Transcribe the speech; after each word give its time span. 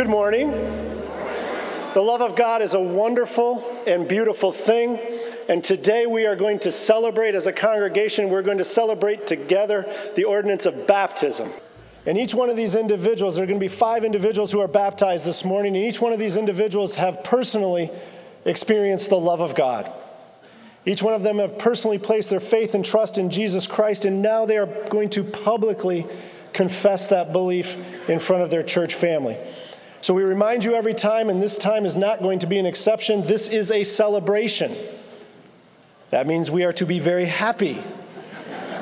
Good 0.00 0.08
morning. 0.08 0.50
The 1.92 2.00
love 2.00 2.22
of 2.22 2.34
God 2.34 2.62
is 2.62 2.72
a 2.72 2.80
wonderful 2.80 3.82
and 3.86 4.08
beautiful 4.08 4.50
thing. 4.50 4.98
And 5.46 5.62
today 5.62 6.06
we 6.06 6.24
are 6.24 6.36
going 6.36 6.58
to 6.60 6.72
celebrate 6.72 7.34
as 7.34 7.46
a 7.46 7.52
congregation, 7.52 8.30
we're 8.30 8.40
going 8.40 8.56
to 8.56 8.64
celebrate 8.64 9.26
together 9.26 9.84
the 10.16 10.24
ordinance 10.24 10.64
of 10.64 10.86
baptism. 10.86 11.50
And 12.06 12.16
each 12.16 12.34
one 12.34 12.48
of 12.48 12.56
these 12.56 12.76
individuals, 12.76 13.36
there 13.36 13.44
are 13.44 13.46
going 13.46 13.60
to 13.60 13.62
be 13.62 13.68
five 13.68 14.02
individuals 14.02 14.52
who 14.52 14.60
are 14.60 14.68
baptized 14.68 15.26
this 15.26 15.44
morning, 15.44 15.76
and 15.76 15.84
each 15.84 16.00
one 16.00 16.14
of 16.14 16.18
these 16.18 16.38
individuals 16.38 16.94
have 16.94 17.22
personally 17.22 17.90
experienced 18.46 19.10
the 19.10 19.20
love 19.20 19.42
of 19.42 19.54
God. 19.54 19.92
Each 20.86 21.02
one 21.02 21.12
of 21.12 21.24
them 21.24 21.40
have 21.40 21.58
personally 21.58 21.98
placed 21.98 22.30
their 22.30 22.40
faith 22.40 22.74
and 22.74 22.86
trust 22.86 23.18
in 23.18 23.28
Jesus 23.28 23.66
Christ, 23.66 24.06
and 24.06 24.22
now 24.22 24.46
they 24.46 24.56
are 24.56 24.88
going 24.88 25.10
to 25.10 25.22
publicly 25.22 26.06
confess 26.54 27.08
that 27.08 27.34
belief 27.34 27.76
in 28.08 28.18
front 28.18 28.42
of 28.42 28.48
their 28.48 28.62
church 28.62 28.94
family. 28.94 29.36
So 30.02 30.14
we 30.14 30.22
remind 30.22 30.64
you 30.64 30.74
every 30.74 30.94
time, 30.94 31.28
and 31.28 31.42
this 31.42 31.58
time 31.58 31.84
is 31.84 31.94
not 31.94 32.22
going 32.22 32.38
to 32.38 32.46
be 32.46 32.58
an 32.58 32.64
exception. 32.64 33.26
This 33.26 33.48
is 33.48 33.70
a 33.70 33.84
celebration. 33.84 34.74
That 36.08 36.26
means 36.26 36.50
we 36.50 36.64
are 36.64 36.72
to 36.74 36.86
be 36.86 36.98
very 36.98 37.26
happy 37.26 37.82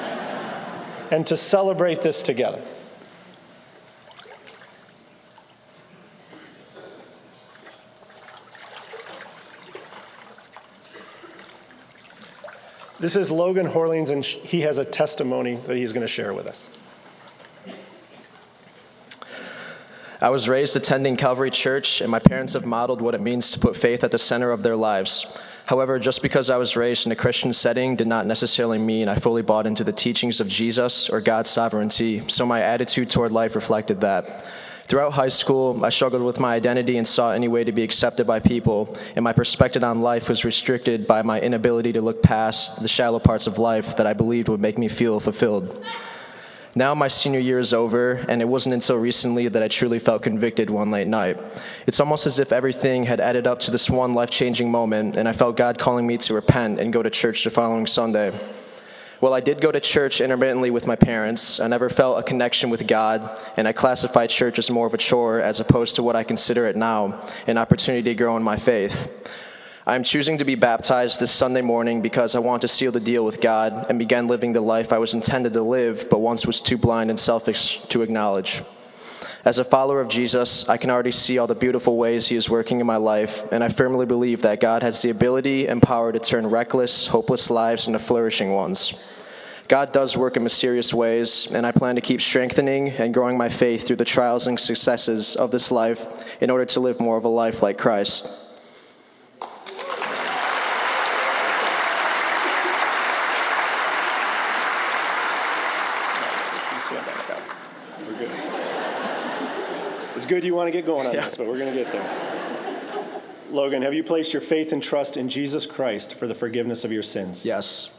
and 1.10 1.26
to 1.26 1.36
celebrate 1.36 2.02
this 2.02 2.22
together. 2.22 2.62
This 13.00 13.14
is 13.14 13.30
Logan 13.30 13.66
Horlings, 13.66 14.10
and 14.10 14.24
he 14.24 14.62
has 14.62 14.78
a 14.78 14.84
testimony 14.84 15.56
that 15.66 15.76
he's 15.76 15.92
going 15.92 16.02
to 16.02 16.08
share 16.08 16.32
with 16.32 16.46
us. 16.46 16.68
I 20.20 20.30
was 20.30 20.48
raised 20.48 20.74
attending 20.74 21.16
Calvary 21.16 21.52
Church, 21.52 22.00
and 22.00 22.10
my 22.10 22.18
parents 22.18 22.54
have 22.54 22.66
modeled 22.66 23.00
what 23.00 23.14
it 23.14 23.20
means 23.20 23.52
to 23.52 23.60
put 23.60 23.76
faith 23.76 24.02
at 24.02 24.10
the 24.10 24.18
center 24.18 24.50
of 24.50 24.64
their 24.64 24.74
lives. 24.74 25.38
However, 25.66 26.00
just 26.00 26.22
because 26.22 26.50
I 26.50 26.56
was 26.56 26.74
raised 26.74 27.06
in 27.06 27.12
a 27.12 27.16
Christian 27.16 27.52
setting 27.52 27.94
did 27.94 28.08
not 28.08 28.26
necessarily 28.26 28.78
mean 28.78 29.08
I 29.08 29.14
fully 29.14 29.42
bought 29.42 29.64
into 29.64 29.84
the 29.84 29.92
teachings 29.92 30.40
of 30.40 30.48
Jesus 30.48 31.08
or 31.08 31.20
God's 31.20 31.50
sovereignty, 31.50 32.24
so 32.26 32.44
my 32.44 32.60
attitude 32.60 33.10
toward 33.10 33.30
life 33.30 33.54
reflected 33.54 34.00
that. 34.00 34.44
Throughout 34.88 35.12
high 35.12 35.28
school, 35.28 35.84
I 35.84 35.90
struggled 35.90 36.22
with 36.24 36.40
my 36.40 36.56
identity 36.56 36.98
and 36.98 37.06
sought 37.06 37.36
any 37.36 37.46
way 37.46 37.62
to 37.62 37.70
be 37.70 37.84
accepted 37.84 38.26
by 38.26 38.40
people, 38.40 38.98
and 39.14 39.22
my 39.22 39.32
perspective 39.32 39.84
on 39.84 40.00
life 40.00 40.28
was 40.28 40.44
restricted 40.44 41.06
by 41.06 41.22
my 41.22 41.40
inability 41.40 41.92
to 41.92 42.02
look 42.02 42.24
past 42.24 42.82
the 42.82 42.88
shallow 42.88 43.20
parts 43.20 43.46
of 43.46 43.58
life 43.58 43.96
that 43.98 44.06
I 44.06 44.14
believed 44.14 44.48
would 44.48 44.60
make 44.60 44.78
me 44.78 44.88
feel 44.88 45.20
fulfilled. 45.20 45.80
Now 46.78 46.94
my 46.94 47.08
senior 47.08 47.40
year 47.40 47.58
is 47.58 47.74
over, 47.74 48.24
and 48.28 48.40
it 48.40 48.44
wasn't 48.44 48.72
until 48.72 48.98
recently 48.98 49.48
that 49.48 49.60
I 49.64 49.66
truly 49.66 49.98
felt 49.98 50.22
convicted 50.22 50.70
one 50.70 50.92
late 50.92 51.08
night. 51.08 51.36
It's 51.88 51.98
almost 51.98 52.24
as 52.24 52.38
if 52.38 52.52
everything 52.52 53.02
had 53.02 53.18
added 53.18 53.48
up 53.48 53.58
to 53.62 53.72
this 53.72 53.90
one 53.90 54.14
life 54.14 54.30
changing 54.30 54.70
moment, 54.70 55.16
and 55.16 55.28
I 55.28 55.32
felt 55.32 55.56
God 55.56 55.76
calling 55.76 56.06
me 56.06 56.18
to 56.18 56.34
repent 56.34 56.78
and 56.78 56.92
go 56.92 57.02
to 57.02 57.10
church 57.10 57.42
the 57.42 57.50
following 57.50 57.88
Sunday. 57.88 58.32
Well, 59.20 59.34
I 59.34 59.40
did 59.40 59.60
go 59.60 59.72
to 59.72 59.80
church 59.80 60.20
intermittently 60.20 60.70
with 60.70 60.86
my 60.86 60.94
parents. 60.94 61.58
I 61.58 61.66
never 61.66 61.90
felt 61.90 62.20
a 62.20 62.22
connection 62.22 62.70
with 62.70 62.86
God, 62.86 63.28
and 63.56 63.66
I 63.66 63.72
classified 63.72 64.30
church 64.30 64.60
as 64.60 64.70
more 64.70 64.86
of 64.86 64.94
a 64.94 64.98
chore 64.98 65.40
as 65.40 65.58
opposed 65.58 65.96
to 65.96 66.04
what 66.04 66.14
I 66.14 66.22
consider 66.22 66.64
it 66.66 66.76
now 66.76 67.20
an 67.48 67.58
opportunity 67.58 68.04
to 68.04 68.14
grow 68.14 68.36
in 68.36 68.44
my 68.44 68.56
faith. 68.56 69.17
I'm 69.88 70.02
choosing 70.02 70.36
to 70.36 70.44
be 70.44 70.54
baptized 70.54 71.18
this 71.18 71.30
Sunday 71.30 71.62
morning 71.62 72.02
because 72.02 72.34
I 72.34 72.40
want 72.40 72.60
to 72.60 72.68
seal 72.68 72.92
the 72.92 73.00
deal 73.00 73.24
with 73.24 73.40
God 73.40 73.86
and 73.88 73.98
begin 73.98 74.26
living 74.26 74.52
the 74.52 74.60
life 74.60 74.92
I 74.92 74.98
was 74.98 75.14
intended 75.14 75.54
to 75.54 75.62
live, 75.62 76.08
but 76.10 76.18
once 76.18 76.46
was 76.46 76.60
too 76.60 76.76
blind 76.76 77.08
and 77.08 77.18
selfish 77.18 77.80
to 77.84 78.02
acknowledge. 78.02 78.60
As 79.46 79.56
a 79.56 79.64
follower 79.64 80.02
of 80.02 80.10
Jesus, 80.10 80.68
I 80.68 80.76
can 80.76 80.90
already 80.90 81.10
see 81.10 81.38
all 81.38 81.46
the 81.46 81.54
beautiful 81.54 81.96
ways 81.96 82.28
He 82.28 82.36
is 82.36 82.50
working 82.50 82.80
in 82.80 82.86
my 82.86 82.98
life, 82.98 83.50
and 83.50 83.64
I 83.64 83.70
firmly 83.70 84.04
believe 84.04 84.42
that 84.42 84.60
God 84.60 84.82
has 84.82 85.00
the 85.00 85.08
ability 85.08 85.66
and 85.66 85.80
power 85.80 86.12
to 86.12 86.18
turn 86.18 86.48
reckless, 86.48 87.06
hopeless 87.06 87.48
lives 87.48 87.86
into 87.86 87.98
flourishing 87.98 88.52
ones. 88.52 89.02
God 89.68 89.90
does 89.90 90.18
work 90.18 90.36
in 90.36 90.42
mysterious 90.42 90.92
ways, 90.92 91.50
and 91.50 91.64
I 91.64 91.72
plan 91.72 91.94
to 91.94 92.02
keep 92.02 92.20
strengthening 92.20 92.90
and 92.90 93.14
growing 93.14 93.38
my 93.38 93.48
faith 93.48 93.86
through 93.86 93.96
the 93.96 94.04
trials 94.04 94.46
and 94.46 94.60
successes 94.60 95.34
of 95.34 95.50
this 95.50 95.70
life 95.70 96.04
in 96.42 96.50
order 96.50 96.66
to 96.66 96.80
live 96.80 97.00
more 97.00 97.16
of 97.16 97.24
a 97.24 97.28
life 97.28 97.62
like 97.62 97.78
Christ. 97.78 98.44
Good 110.26 110.44
you 110.44 110.54
want 110.54 110.68
to 110.68 110.72
get 110.72 110.86
going 110.86 111.06
on 111.06 111.14
yeah. 111.14 111.24
this, 111.24 111.36
but 111.36 111.46
we're 111.46 111.58
going 111.58 111.74
to 111.74 111.82
get 111.82 111.92
there. 111.92 112.28
Logan, 113.50 113.82
have 113.82 113.94
you 113.94 114.04
placed 114.04 114.32
your 114.32 114.42
faith 114.42 114.72
and 114.72 114.82
trust 114.82 115.16
in 115.16 115.28
Jesus 115.28 115.64
Christ 115.64 116.14
for 116.14 116.26
the 116.26 116.34
forgiveness 116.34 116.84
of 116.84 116.92
your 116.92 117.02
sins? 117.02 117.46
Yes. 117.46 117.90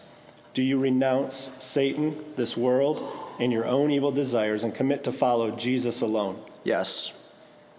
Do 0.53 0.61
you 0.61 0.79
renounce 0.79 1.51
Satan, 1.59 2.15
this 2.35 2.55
world, 2.55 3.17
and 3.39 3.51
your 3.51 3.65
own 3.65 3.89
evil 3.91 4.11
desires 4.11 4.63
and 4.63 4.75
commit 4.75 5.03
to 5.05 5.11
follow 5.11 5.51
Jesus 5.51 6.01
alone? 6.01 6.41
Yes. 6.63 7.31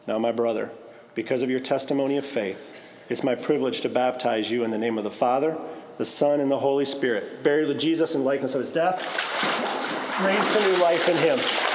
Now, 0.07 0.19
my 0.19 0.33
brother, 0.33 0.71
because 1.15 1.43
of 1.43 1.51
your 1.51 1.61
testimony 1.61 2.17
of 2.17 2.27
faith, 2.27 2.73
it's 3.09 3.23
my 3.23 3.35
privilege 3.35 3.81
to 3.83 3.89
baptize 3.89 4.51
you 4.51 4.65
in 4.65 4.71
the 4.71 4.79
name 4.79 4.99
of 4.99 5.05
the 5.05 5.11
Father, 5.11 5.59
the 5.99 6.05
Son, 6.05 6.41
and 6.41 6.51
the 6.51 6.61
Holy 6.61 6.85
Spirit. 6.85 7.43
Buried 7.43 7.69
with 7.69 7.79
Jesus 7.79 8.15
in 8.15 8.25
likeness 8.25 8.55
of 8.55 8.63
his 8.63 8.73
death, 8.73 9.01
raised 10.25 10.53
to 10.55 10.73
new 10.73 10.83
life 10.83 11.09
in 11.09 11.17
him. 11.19 11.70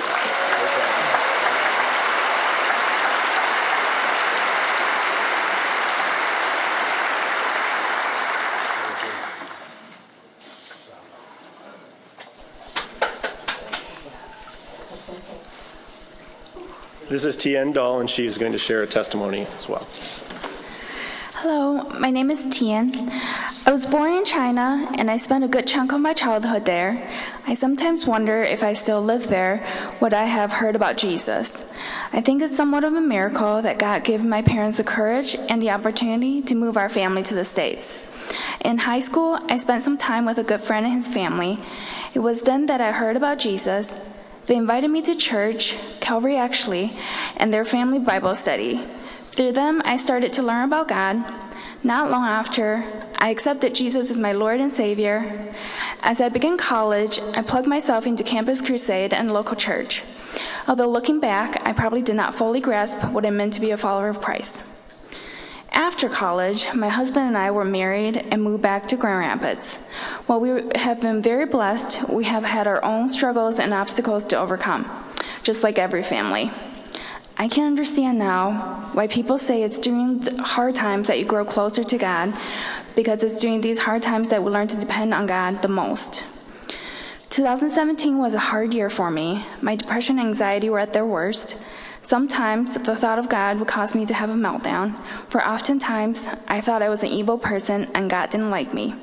This 17.16 17.24
is 17.24 17.38
Tien 17.38 17.72
Dahl, 17.72 18.02
and 18.02 18.10
she 18.10 18.26
is 18.26 18.38
going 18.38 18.52
to 18.52 18.58
share 18.58 18.84
a 18.84 18.88
testimony 18.88 19.48
as 19.58 19.70
well. 19.70 19.88
Hello, 21.36 21.84
my 21.98 22.12
name 22.12 22.30
is 22.30 22.46
Tian. 22.52 23.10
I 23.66 23.72
was 23.72 23.86
born 23.86 24.12
in 24.12 24.26
China 24.26 24.86
and 24.98 25.10
I 25.10 25.16
spent 25.16 25.46
a 25.46 25.48
good 25.48 25.66
chunk 25.66 25.94
of 25.94 26.02
my 26.02 26.12
childhood 26.12 26.66
there. 26.66 27.10
I 27.48 27.54
sometimes 27.54 28.06
wonder 28.06 28.42
if 28.42 28.64
I 28.64 28.74
still 28.74 29.02
live 29.02 29.30
there, 29.30 29.64
would 30.02 30.14
I 30.14 30.26
have 30.26 30.52
heard 30.52 30.76
about 30.76 30.98
Jesus? 30.98 31.66
I 32.12 32.20
think 32.20 32.42
it's 32.42 32.58
somewhat 32.58 32.84
of 32.84 32.94
a 32.94 33.00
miracle 33.00 33.62
that 33.62 33.80
God 33.80 34.04
gave 34.04 34.26
my 34.26 34.42
parents 34.42 34.76
the 34.76 34.84
courage 34.84 35.38
and 35.48 35.62
the 35.62 35.72
opportunity 35.72 36.42
to 36.42 36.54
move 36.54 36.76
our 36.76 36.90
family 36.90 37.24
to 37.24 37.34
the 37.34 37.46
States. 37.46 37.98
In 38.60 38.80
high 38.80 39.00
school, 39.00 39.40
I 39.48 39.56
spent 39.56 39.84
some 39.84 39.96
time 39.96 40.26
with 40.26 40.38
a 40.38 40.44
good 40.44 40.60
friend 40.60 40.86
and 40.86 40.96
his 40.96 41.08
family. 41.08 41.60
It 42.14 42.20
was 42.20 42.42
then 42.42 42.66
that 42.66 42.82
I 42.82 42.92
heard 42.92 43.16
about 43.16 43.40
Jesus, 43.40 44.02
they 44.48 44.56
invited 44.56 44.90
me 44.90 45.02
to 45.04 45.16
church, 45.16 45.76
Calvary 46.00 46.38
actually, 46.38 46.92
and 47.38 47.54
their 47.54 47.66
family 47.66 48.00
Bible 48.00 48.36
study. 48.36 48.86
Through 49.32 49.54
them, 49.54 49.82
I 49.86 49.98
started 49.98 50.32
to 50.34 50.44
learn 50.44 50.66
about 50.66 50.88
God. 50.88 51.26
Not 51.84 52.10
long 52.10 52.26
after, 52.26 52.84
I 53.18 53.30
accepted 53.30 53.76
Jesus 53.76 54.10
as 54.10 54.18
my 54.18 54.32
Lord 54.32 54.60
and 54.60 54.72
Savior. 54.72 55.54
As 56.02 56.22
I 56.22 56.30
began 56.30 56.58
college, 56.58 57.20
I 57.36 57.42
plugged 57.42 57.68
myself 57.68 58.08
into 58.08 58.24
Campus 58.24 58.62
Crusade 58.62 59.14
and 59.14 59.32
local 59.32 59.56
church. 59.56 60.04
Although 60.68 60.90
looking 60.90 61.20
back, 61.20 61.62
I 61.66 61.74
probably 61.74 62.02
did 62.02 62.16
not 62.16 62.36
fully 62.36 62.60
grasp 62.60 63.04
what 63.06 63.26
it 63.26 63.32
meant 63.32 63.54
to 63.54 63.62
be 63.62 63.72
a 63.72 63.78
follower 63.78 64.10
of 64.10 64.22
Christ. 64.22 64.62
After 65.76 66.08
college, 66.08 66.74
my 66.74 66.88
husband 66.88 67.28
and 67.28 67.38
I 67.38 67.52
were 67.52 67.66
married 67.66 68.16
and 68.16 68.42
moved 68.42 68.64
back 68.64 68.88
to 68.88 68.96
Grand 68.96 69.42
Rapids. 69.42 69.82
While 70.26 70.40
we 70.40 70.64
have 70.76 71.02
been 71.02 71.22
very 71.22 71.46
blessed, 71.46 72.08
we 72.08 72.24
have 72.24 72.46
had 72.46 72.66
our 72.66 72.84
own 72.84 73.10
struggles 73.10 73.60
and 73.60 73.74
obstacles 73.74 74.24
to 74.28 74.40
overcome, 74.40 74.90
just 75.44 75.64
like 75.64 75.78
every 75.78 76.02
family. 76.02 76.50
I 77.36 77.50
can 77.50 77.68
understand 77.68 78.18
now 78.18 78.90
why 78.94 79.08
people 79.08 79.38
say 79.38 79.64
it's 79.64 79.78
during 79.78 80.22
hard 80.38 80.76
times 80.76 81.10
that 81.10 81.20
you 81.20 81.26
grow 81.26 81.44
closer 81.44 81.84
to 81.84 81.98
God, 81.98 82.34
because 82.96 83.22
it's 83.22 83.42
during 83.42 83.60
these 83.60 83.80
hard 83.80 84.02
times 84.02 84.30
that 84.30 84.42
we 84.42 84.52
learn 84.52 84.70
to 84.70 84.80
depend 84.80 85.14
on 85.14 85.28
God 85.28 85.62
the 85.62 85.68
most. 85.68 86.24
2017 87.32 88.18
was 88.18 88.34
a 88.34 88.40
hard 88.40 88.74
year 88.74 88.90
for 88.90 89.12
me. 89.12 89.46
My 89.62 89.76
depression 89.76 90.20
and 90.20 90.30
anxiety 90.30 90.70
were 90.70 90.80
at 90.80 90.94
their 90.94 91.06
worst. 91.06 91.62
Sometimes 92.06 92.76
the 92.76 92.96
thought 92.96 93.18
of 93.18 93.30
God 93.30 93.58
would 93.58 93.68
cause 93.68 93.96
me 93.96 94.06
to 94.06 94.14
have 94.14 94.30
a 94.30 94.36
meltdown, 94.36 94.94
for 95.28 95.44
oftentimes 95.44 96.28
I 96.48 96.62
thought 96.62 96.84
I 96.84 96.90
was 96.90 97.02
an 97.02 97.10
evil 97.10 97.40
person 97.40 97.90
and 97.96 98.12
God 98.12 98.30
didn't 98.30 98.52
like 98.52 98.76
me. 98.76 98.94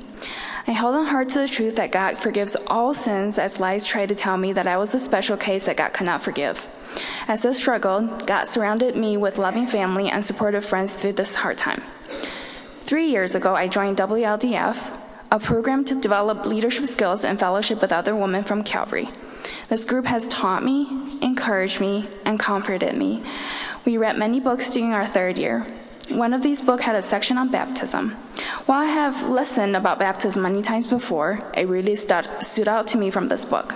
I 0.65 0.71
held 0.71 0.95
on 0.95 1.07
hard 1.07 1.27
to 1.29 1.39
the 1.39 1.49
truth 1.49 1.75
that 1.75 1.91
God 1.91 2.17
forgives 2.17 2.55
all 2.65 2.93
sins 2.93 3.37
as 3.37 3.59
lies 3.59 3.85
tried 3.85 4.07
to 4.07 4.15
tell 4.15 4.37
me 4.37 4.53
that 4.53 4.67
I 4.67 4.77
was 4.77 4.95
a 4.95 4.99
special 4.99 5.35
case 5.35 5.65
that 5.65 5.75
God 5.75 5.89
could 5.89 6.05
not 6.05 6.23
forgive. 6.23 6.65
As 7.27 7.45
I 7.45 7.51
struggled, 7.51 8.25
God 8.25 8.45
surrounded 8.45 8.95
me 8.95 9.17
with 9.17 9.37
loving 9.37 9.67
family 9.67 10.09
and 10.09 10.23
supportive 10.23 10.63
friends 10.63 10.93
through 10.93 11.13
this 11.13 11.35
hard 11.35 11.57
time. 11.57 11.83
Three 12.83 13.07
years 13.07 13.35
ago, 13.35 13.53
I 13.53 13.67
joined 13.67 13.97
WLDF, 13.97 14.97
a 15.29 15.39
program 15.41 15.83
to 15.85 15.99
develop 15.99 16.45
leadership 16.45 16.85
skills 16.85 17.25
and 17.25 17.37
fellowship 17.37 17.81
with 17.81 17.91
other 17.91 18.15
women 18.15 18.45
from 18.45 18.63
Calvary. 18.63 19.09
This 19.73 19.85
group 19.85 20.05
has 20.05 20.27
taught 20.27 20.63
me, 20.63 20.87
encouraged 21.19 21.81
me, 21.81 22.07
and 22.25 22.39
comforted 22.39 22.95
me. 22.95 23.23
We 23.85 23.97
read 23.97 24.19
many 24.19 24.39
books 24.39 24.69
during 24.69 24.93
our 24.93 25.07
third 25.07 25.39
year. 25.39 25.65
One 26.09 26.31
of 26.31 26.43
these 26.43 26.61
books 26.61 26.83
had 26.83 26.95
a 26.95 27.01
section 27.01 27.39
on 27.39 27.49
baptism. 27.49 28.11
While 28.67 28.83
I 28.83 28.85
have 28.85 29.27
listened 29.31 29.75
about 29.75 29.97
baptism 29.97 30.43
many 30.43 30.61
times 30.61 30.85
before, 30.85 31.39
it 31.55 31.67
really 31.67 31.95
stood, 31.95 32.67
out 32.67 32.85
to 32.89 32.99
me 32.99 33.09
from 33.09 33.29
this 33.29 33.45
book. 33.45 33.73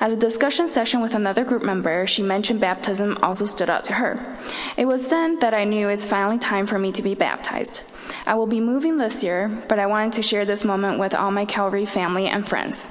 At 0.00 0.10
a 0.10 0.16
discussion 0.16 0.68
session 0.68 1.02
with 1.02 1.14
another 1.14 1.44
group 1.44 1.62
member, 1.62 2.06
she 2.06 2.22
mentioned 2.22 2.62
baptism 2.62 3.18
also 3.22 3.44
stood 3.44 3.68
out 3.68 3.84
to 3.84 3.92
her. 3.92 4.38
It 4.78 4.86
was 4.86 5.10
then 5.10 5.38
that 5.40 5.52
I 5.52 5.64
knew 5.64 5.90
it's 5.90 6.06
finally 6.06 6.38
time 6.38 6.66
for 6.66 6.78
me 6.78 6.92
to 6.92 7.02
be 7.02 7.14
baptized. 7.14 7.82
I 8.26 8.36
will 8.36 8.46
be 8.46 8.60
moving 8.60 8.96
this 8.96 9.22
year, 9.22 9.50
but 9.68 9.78
I 9.78 9.84
wanted 9.84 10.14
to 10.14 10.22
share 10.22 10.46
this 10.46 10.64
moment 10.64 10.98
with 10.98 11.12
all 11.12 11.30
my 11.30 11.44
Calvary 11.44 11.84
family 11.84 12.26
and 12.26 12.48
friends. 12.48 12.88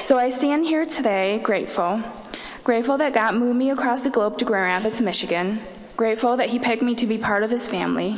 So 0.00 0.16
I 0.16 0.30
stand 0.30 0.64
here 0.64 0.84
today 0.86 1.40
grateful. 1.42 2.00
Grateful 2.62 2.96
that 2.98 3.12
God 3.12 3.34
moved 3.34 3.58
me 3.58 3.70
across 3.70 4.04
the 4.04 4.10
globe 4.10 4.38
to 4.38 4.44
Grand 4.44 4.84
Rapids, 4.84 5.00
Michigan. 5.00 5.60
Grateful 5.96 6.36
that 6.36 6.50
He 6.50 6.60
picked 6.60 6.82
me 6.82 6.94
to 6.94 7.06
be 7.06 7.18
part 7.18 7.42
of 7.42 7.50
His 7.50 7.66
family. 7.66 8.16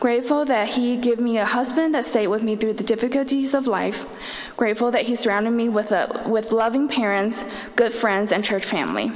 Grateful 0.00 0.46
that 0.46 0.70
He 0.70 0.96
gave 0.96 1.20
me 1.20 1.36
a 1.36 1.44
husband 1.44 1.94
that 1.94 2.06
stayed 2.06 2.28
with 2.28 2.42
me 2.42 2.56
through 2.56 2.72
the 2.72 2.82
difficulties 2.82 3.52
of 3.54 3.66
life. 3.66 4.06
Grateful 4.56 4.90
that 4.90 5.06
He 5.06 5.14
surrounded 5.14 5.50
me 5.50 5.68
with, 5.68 5.92
a, 5.92 6.24
with 6.26 6.52
loving 6.52 6.88
parents, 6.88 7.44
good 7.76 7.92
friends, 7.92 8.32
and 8.32 8.42
church 8.42 8.64
family. 8.64 9.12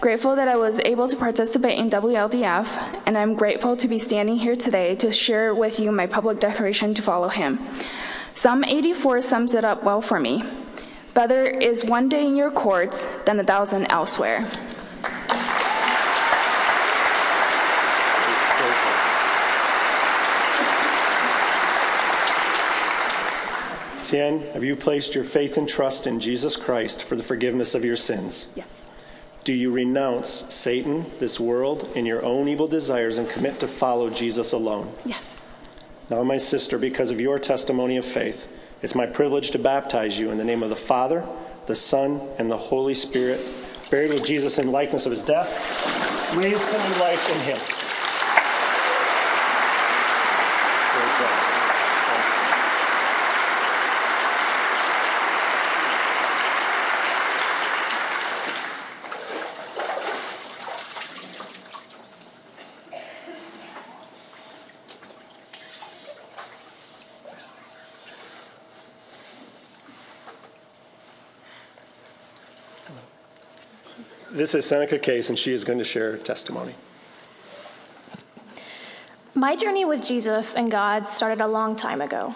Grateful 0.00 0.34
that 0.34 0.48
I 0.48 0.56
was 0.56 0.80
able 0.80 1.06
to 1.06 1.16
participate 1.16 1.78
in 1.78 1.90
WLDF, 1.90 3.02
and 3.06 3.16
I'm 3.16 3.34
grateful 3.34 3.76
to 3.76 3.86
be 3.86 3.98
standing 3.98 4.38
here 4.38 4.56
today 4.56 4.96
to 4.96 5.12
share 5.12 5.54
with 5.54 5.78
you 5.78 5.92
my 5.92 6.06
public 6.06 6.40
declaration 6.40 6.94
to 6.94 7.02
follow 7.02 7.28
Him. 7.28 7.60
Psalm 8.34 8.64
84 8.64 9.20
sums 9.20 9.54
it 9.54 9.64
up 9.64 9.84
well 9.84 10.00
for 10.00 10.18
me. 10.18 10.42
Better 11.14 11.44
is 11.44 11.84
one 11.84 12.08
day 12.08 12.26
in 12.26 12.36
your 12.36 12.50
courts 12.50 13.06
than 13.26 13.38
a 13.38 13.44
thousand 13.44 13.86
elsewhere. 13.86 14.48
Tian, 24.04 24.40
have 24.52 24.62
you 24.62 24.76
placed 24.76 25.14
your 25.14 25.24
faith 25.24 25.56
and 25.56 25.68
trust 25.68 26.06
in 26.06 26.20
Jesus 26.20 26.56
Christ 26.56 27.02
for 27.02 27.16
the 27.16 27.22
forgiveness 27.22 27.74
of 27.74 27.84
your 27.84 27.96
sins? 27.96 28.48
Yes. 28.54 28.66
Do 29.44 29.54
you 29.54 29.70
renounce 29.70 30.30
Satan, 30.54 31.06
this 31.18 31.40
world, 31.40 31.90
and 31.96 32.06
your 32.06 32.24
own 32.24 32.46
evil 32.46 32.68
desires 32.68 33.18
and 33.18 33.28
commit 33.28 33.58
to 33.60 33.68
follow 33.68 34.08
Jesus 34.08 34.52
alone? 34.52 34.92
Yes. 35.04 35.38
Now, 36.10 36.22
my 36.24 36.36
sister, 36.36 36.78
because 36.78 37.10
of 37.10 37.20
your 37.20 37.38
testimony 37.38 37.96
of 37.96 38.04
faith, 38.04 38.46
it's 38.82 38.94
my 38.94 39.06
privilege 39.06 39.52
to 39.52 39.58
baptize 39.58 40.18
you 40.18 40.30
in 40.30 40.38
the 40.38 40.44
name 40.44 40.62
of 40.62 40.70
the 40.70 40.76
Father, 40.76 41.24
the 41.66 41.76
Son, 41.76 42.20
and 42.38 42.50
the 42.50 42.56
Holy 42.56 42.94
Spirit, 42.94 43.40
buried 43.90 44.12
with 44.12 44.26
Jesus 44.26 44.58
in 44.58 44.72
likeness 44.72 45.06
of 45.06 45.12
his 45.12 45.24
death, 45.24 45.48
raised 46.36 46.68
to 46.70 46.78
new 46.88 47.00
life 47.00 47.30
in 47.30 47.40
him. 47.54 47.71
This 74.42 74.56
is 74.56 74.64
Seneca 74.64 74.98
Case, 74.98 75.28
and 75.28 75.38
she 75.38 75.52
is 75.52 75.62
going 75.62 75.78
to 75.78 75.84
share 75.84 76.10
her 76.10 76.18
testimony. 76.18 76.74
My 79.36 79.54
journey 79.54 79.84
with 79.84 80.04
Jesus 80.04 80.56
and 80.56 80.68
God 80.68 81.06
started 81.06 81.40
a 81.40 81.46
long 81.46 81.76
time 81.76 82.00
ago. 82.00 82.34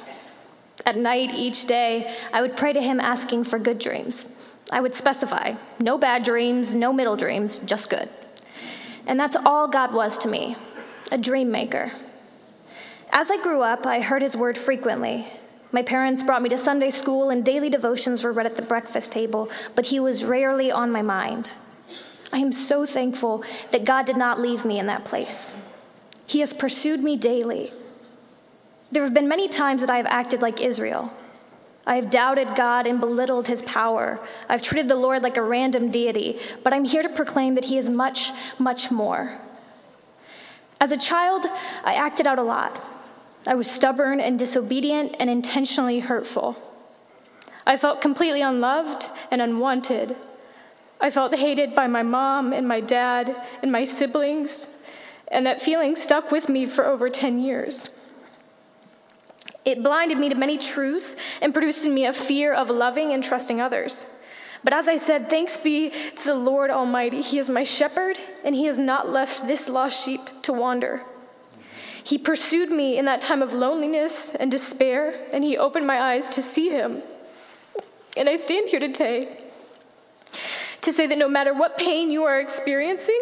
At 0.84 0.96
night 0.96 1.34
each 1.34 1.66
day, 1.66 2.14
I 2.32 2.42
would 2.42 2.56
pray 2.56 2.72
to 2.72 2.80
Him 2.80 3.00
asking 3.00 3.42
for 3.42 3.58
good 3.58 3.80
dreams. 3.80 4.28
I 4.70 4.80
would 4.80 4.94
specify 4.94 5.54
no 5.80 5.98
bad 5.98 6.22
dreams, 6.22 6.76
no 6.76 6.92
middle 6.92 7.16
dreams, 7.16 7.58
just 7.58 7.90
good. 7.90 8.08
And 9.04 9.18
that's 9.18 9.34
all 9.34 9.66
God 9.66 9.92
was 9.92 10.16
to 10.18 10.28
me 10.28 10.54
a 11.10 11.18
dream 11.18 11.50
maker. 11.50 11.90
As 13.10 13.32
I 13.32 13.42
grew 13.42 13.62
up, 13.62 13.84
I 13.84 14.00
heard 14.00 14.22
His 14.22 14.36
word 14.36 14.56
frequently. 14.56 15.26
My 15.72 15.82
parents 15.82 16.22
brought 16.22 16.42
me 16.42 16.50
to 16.50 16.56
Sunday 16.56 16.90
school, 16.90 17.30
and 17.30 17.44
daily 17.44 17.68
devotions 17.68 18.22
were 18.22 18.30
read 18.30 18.46
at 18.46 18.54
the 18.54 18.62
breakfast 18.62 19.10
table, 19.10 19.50
but 19.74 19.86
He 19.86 19.98
was 19.98 20.22
rarely 20.22 20.70
on 20.70 20.92
my 20.92 21.02
mind. 21.02 21.54
I 22.32 22.38
am 22.38 22.52
so 22.52 22.84
thankful 22.86 23.44
that 23.70 23.84
God 23.84 24.06
did 24.06 24.16
not 24.16 24.40
leave 24.40 24.64
me 24.64 24.78
in 24.78 24.86
that 24.86 25.04
place. 25.04 25.54
He 26.26 26.40
has 26.40 26.52
pursued 26.52 27.00
me 27.00 27.16
daily. 27.16 27.72
There 28.90 29.02
have 29.04 29.14
been 29.14 29.28
many 29.28 29.48
times 29.48 29.80
that 29.80 29.90
I 29.90 29.96
have 29.96 30.06
acted 30.06 30.42
like 30.42 30.60
Israel. 30.60 31.12
I 31.86 31.96
have 31.96 32.10
doubted 32.10 32.56
God 32.56 32.86
and 32.86 32.98
belittled 32.98 33.46
his 33.46 33.62
power. 33.62 34.18
I've 34.48 34.62
treated 34.62 34.88
the 34.88 34.96
Lord 34.96 35.22
like 35.22 35.36
a 35.36 35.42
random 35.42 35.90
deity, 35.90 36.40
but 36.64 36.72
I'm 36.72 36.84
here 36.84 37.02
to 37.02 37.08
proclaim 37.08 37.54
that 37.54 37.66
he 37.66 37.78
is 37.78 37.88
much, 37.88 38.32
much 38.58 38.90
more. 38.90 39.38
As 40.80 40.90
a 40.90 40.96
child, 40.96 41.46
I 41.84 41.94
acted 41.94 42.26
out 42.26 42.40
a 42.40 42.42
lot. 42.42 42.84
I 43.46 43.54
was 43.54 43.70
stubborn 43.70 44.18
and 44.20 44.38
disobedient 44.38 45.14
and 45.20 45.30
intentionally 45.30 46.00
hurtful. 46.00 46.56
I 47.64 47.76
felt 47.76 48.00
completely 48.00 48.42
unloved 48.42 49.08
and 49.30 49.40
unwanted. 49.40 50.16
I 51.00 51.10
felt 51.10 51.34
hated 51.34 51.74
by 51.74 51.86
my 51.86 52.02
mom 52.02 52.52
and 52.52 52.66
my 52.66 52.80
dad 52.80 53.36
and 53.62 53.70
my 53.70 53.84
siblings, 53.84 54.68
and 55.28 55.46
that 55.46 55.60
feeling 55.60 55.96
stuck 55.96 56.30
with 56.30 56.48
me 56.48 56.66
for 56.66 56.86
over 56.86 57.10
10 57.10 57.40
years. 57.40 57.90
It 59.64 59.82
blinded 59.82 60.18
me 60.18 60.28
to 60.28 60.34
many 60.34 60.58
truths 60.58 61.16
and 61.42 61.52
produced 61.52 61.84
in 61.84 61.92
me 61.92 62.06
a 62.06 62.12
fear 62.12 62.54
of 62.54 62.70
loving 62.70 63.12
and 63.12 63.22
trusting 63.22 63.60
others. 63.60 64.06
But 64.62 64.72
as 64.72 64.88
I 64.88 64.96
said, 64.96 65.28
thanks 65.28 65.56
be 65.56 65.90
to 65.90 66.24
the 66.24 66.34
Lord 66.34 66.70
Almighty. 66.70 67.20
He 67.20 67.38
is 67.38 67.50
my 67.50 67.64
shepherd, 67.64 68.16
and 68.44 68.54
He 68.54 68.66
has 68.66 68.78
not 68.78 69.08
left 69.08 69.46
this 69.46 69.68
lost 69.68 70.02
sheep 70.04 70.20
to 70.42 70.52
wander. 70.52 71.02
He 72.02 72.16
pursued 72.16 72.70
me 72.70 72.96
in 72.96 73.04
that 73.04 73.20
time 73.20 73.42
of 73.42 73.52
loneliness 73.52 74.34
and 74.34 74.50
despair, 74.50 75.26
and 75.32 75.44
He 75.44 75.58
opened 75.58 75.86
my 75.86 76.00
eyes 76.00 76.28
to 76.30 76.42
see 76.42 76.70
Him. 76.70 77.02
And 78.16 78.28
I 78.28 78.36
stand 78.36 78.68
here 78.70 78.80
today 78.80 79.45
to 80.86 80.92
say 80.92 81.06
that 81.06 81.18
no 81.18 81.28
matter 81.28 81.52
what 81.52 81.76
pain 81.76 82.10
you 82.10 82.24
are 82.24 82.40
experiencing, 82.40 83.20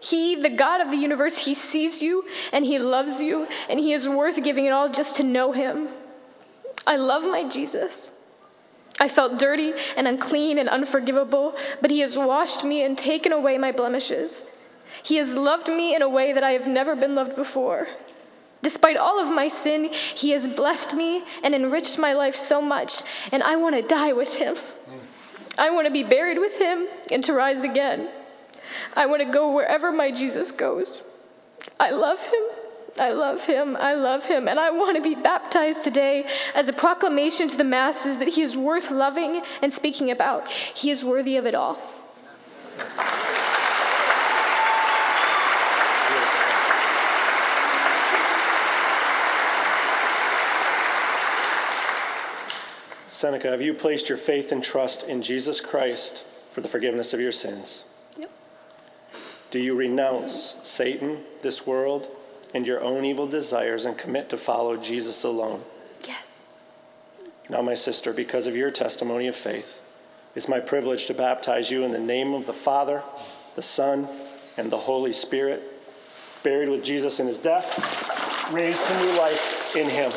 He, 0.00 0.36
the 0.36 0.50
God 0.50 0.80
of 0.80 0.90
the 0.90 0.96
universe, 0.96 1.38
He 1.38 1.54
sees 1.54 2.02
you 2.02 2.24
and 2.52 2.64
He 2.64 2.78
loves 2.78 3.20
you, 3.20 3.48
and 3.68 3.80
He 3.80 3.92
is 3.92 4.08
worth 4.08 4.42
giving 4.44 4.66
it 4.66 4.70
all 4.70 4.88
just 4.88 5.16
to 5.16 5.24
know 5.24 5.52
Him. 5.52 5.88
I 6.86 6.96
love 6.96 7.24
my 7.24 7.48
Jesus. 7.48 8.12
I 9.00 9.08
felt 9.08 9.38
dirty 9.38 9.72
and 9.96 10.06
unclean 10.06 10.58
and 10.58 10.68
unforgivable, 10.68 11.56
but 11.80 11.90
He 11.90 12.00
has 12.00 12.16
washed 12.16 12.62
me 12.62 12.84
and 12.84 12.96
taken 12.96 13.32
away 13.32 13.58
my 13.58 13.72
blemishes. 13.72 14.44
He 15.02 15.16
has 15.16 15.34
loved 15.34 15.68
me 15.68 15.94
in 15.94 16.02
a 16.02 16.08
way 16.08 16.32
that 16.32 16.44
I 16.44 16.50
have 16.52 16.66
never 16.66 16.94
been 16.94 17.14
loved 17.14 17.34
before. 17.34 17.88
Despite 18.62 18.96
all 18.96 19.18
of 19.18 19.34
my 19.34 19.48
sin, 19.48 19.84
He 19.92 20.30
has 20.30 20.46
blessed 20.46 20.94
me 20.94 21.24
and 21.42 21.54
enriched 21.54 21.98
my 21.98 22.12
life 22.12 22.36
so 22.36 22.60
much, 22.60 23.02
and 23.32 23.42
I 23.42 23.56
want 23.56 23.76
to 23.76 23.82
die 23.82 24.12
with 24.12 24.34
Him. 24.34 24.56
Mm. 24.56 24.98
I 25.58 25.70
want 25.70 25.86
to 25.86 25.92
be 25.92 26.02
buried 26.02 26.38
with 26.38 26.58
him 26.58 26.86
and 27.10 27.22
to 27.24 27.32
rise 27.32 27.64
again. 27.64 28.08
I 28.96 29.06
want 29.06 29.22
to 29.22 29.30
go 29.30 29.54
wherever 29.54 29.92
my 29.92 30.10
Jesus 30.10 30.50
goes. 30.50 31.02
I 31.78 31.90
love 31.90 32.24
him. 32.26 32.42
I 32.98 33.12
love 33.12 33.46
him. 33.46 33.76
I 33.76 33.94
love 33.94 34.26
him. 34.26 34.48
And 34.48 34.58
I 34.58 34.70
want 34.70 34.96
to 34.96 35.02
be 35.02 35.14
baptized 35.14 35.84
today 35.84 36.26
as 36.54 36.68
a 36.68 36.72
proclamation 36.72 37.48
to 37.48 37.56
the 37.56 37.64
masses 37.64 38.18
that 38.18 38.28
he 38.28 38.42
is 38.42 38.56
worth 38.56 38.90
loving 38.90 39.42
and 39.62 39.72
speaking 39.72 40.10
about. 40.10 40.50
He 40.50 40.90
is 40.90 41.04
worthy 41.04 41.36
of 41.36 41.46
it 41.46 41.54
all. 41.54 41.78
Seneca, 53.22 53.50
have 53.50 53.62
you 53.62 53.72
placed 53.72 54.08
your 54.08 54.18
faith 54.18 54.50
and 54.50 54.64
trust 54.64 55.04
in 55.04 55.22
Jesus 55.22 55.60
Christ 55.60 56.24
for 56.50 56.60
the 56.60 56.66
forgiveness 56.66 57.14
of 57.14 57.20
your 57.20 57.30
sins? 57.30 57.84
Yep. 58.18 58.32
Do 59.52 59.60
you 59.60 59.76
renounce 59.76 60.56
Satan, 60.64 61.18
this 61.40 61.64
world, 61.64 62.08
and 62.52 62.66
your 62.66 62.80
own 62.80 63.04
evil 63.04 63.28
desires 63.28 63.84
and 63.84 63.96
commit 63.96 64.28
to 64.30 64.36
follow 64.36 64.76
Jesus 64.76 65.22
alone? 65.22 65.62
Yes. 66.04 66.48
Now, 67.48 67.62
my 67.62 67.74
sister, 67.74 68.12
because 68.12 68.48
of 68.48 68.56
your 68.56 68.72
testimony 68.72 69.28
of 69.28 69.36
faith, 69.36 69.80
it's 70.34 70.48
my 70.48 70.58
privilege 70.58 71.06
to 71.06 71.14
baptize 71.14 71.70
you 71.70 71.84
in 71.84 71.92
the 71.92 72.00
name 72.00 72.34
of 72.34 72.46
the 72.46 72.52
Father, 72.52 73.04
the 73.54 73.62
Son, 73.62 74.08
and 74.56 74.72
the 74.72 74.78
Holy 74.78 75.12
Spirit, 75.12 75.62
buried 76.42 76.70
with 76.70 76.82
Jesus 76.82 77.20
in 77.20 77.28
his 77.28 77.38
death, 77.38 78.52
raised 78.52 78.84
to 78.84 78.98
new 78.98 79.16
life 79.16 79.76
in 79.76 79.88
him. 79.88 80.10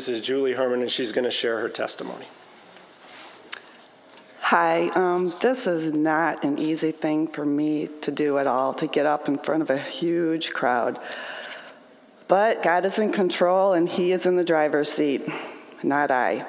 This 0.00 0.08
is 0.08 0.22
Julie 0.22 0.54
Herman, 0.54 0.80
and 0.80 0.90
she's 0.90 1.12
going 1.12 1.26
to 1.26 1.30
share 1.30 1.60
her 1.60 1.68
testimony. 1.68 2.24
Hi, 4.40 4.88
um, 4.94 5.34
this 5.42 5.66
is 5.66 5.92
not 5.92 6.42
an 6.42 6.58
easy 6.58 6.90
thing 6.90 7.28
for 7.28 7.44
me 7.44 7.86
to 8.00 8.10
do 8.10 8.38
at 8.38 8.46
all, 8.46 8.72
to 8.72 8.86
get 8.86 9.04
up 9.04 9.28
in 9.28 9.36
front 9.36 9.60
of 9.60 9.68
a 9.68 9.76
huge 9.76 10.54
crowd. 10.54 10.98
But 12.28 12.62
God 12.62 12.86
is 12.86 12.98
in 12.98 13.12
control 13.12 13.74
and 13.74 13.90
He 13.90 14.10
is 14.12 14.24
in 14.24 14.36
the 14.36 14.42
driver's 14.42 14.90
seat, 14.90 15.28
not 15.82 16.10
I. 16.10 16.46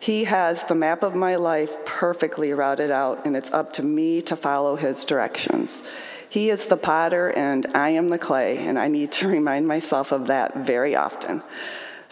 He 0.00 0.24
has 0.24 0.64
the 0.64 0.74
map 0.74 1.02
of 1.02 1.14
my 1.14 1.36
life 1.36 1.84
perfectly 1.84 2.54
routed 2.54 2.90
out, 2.90 3.26
and 3.26 3.36
it's 3.36 3.52
up 3.52 3.74
to 3.74 3.82
me 3.82 4.22
to 4.22 4.34
follow 4.34 4.76
His 4.76 5.04
directions. 5.04 5.82
He 6.26 6.48
is 6.48 6.68
the 6.68 6.78
potter, 6.78 7.28
and 7.28 7.66
I 7.74 7.90
am 7.90 8.08
the 8.08 8.18
clay, 8.18 8.66
and 8.66 8.78
I 8.78 8.88
need 8.88 9.12
to 9.12 9.28
remind 9.38 9.68
myself 9.68 10.10
of 10.10 10.26
that 10.28 10.56
very 10.56 10.96
often. 10.96 11.42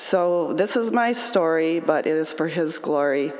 So, 0.03 0.53
this 0.53 0.75
is 0.77 0.91
my 0.91 1.13
story, 1.13 1.79
but 1.79 2.09
it 2.09 2.17
is 2.17 2.33
for 2.33 2.49
His 2.49 2.77
glory. 2.77 3.33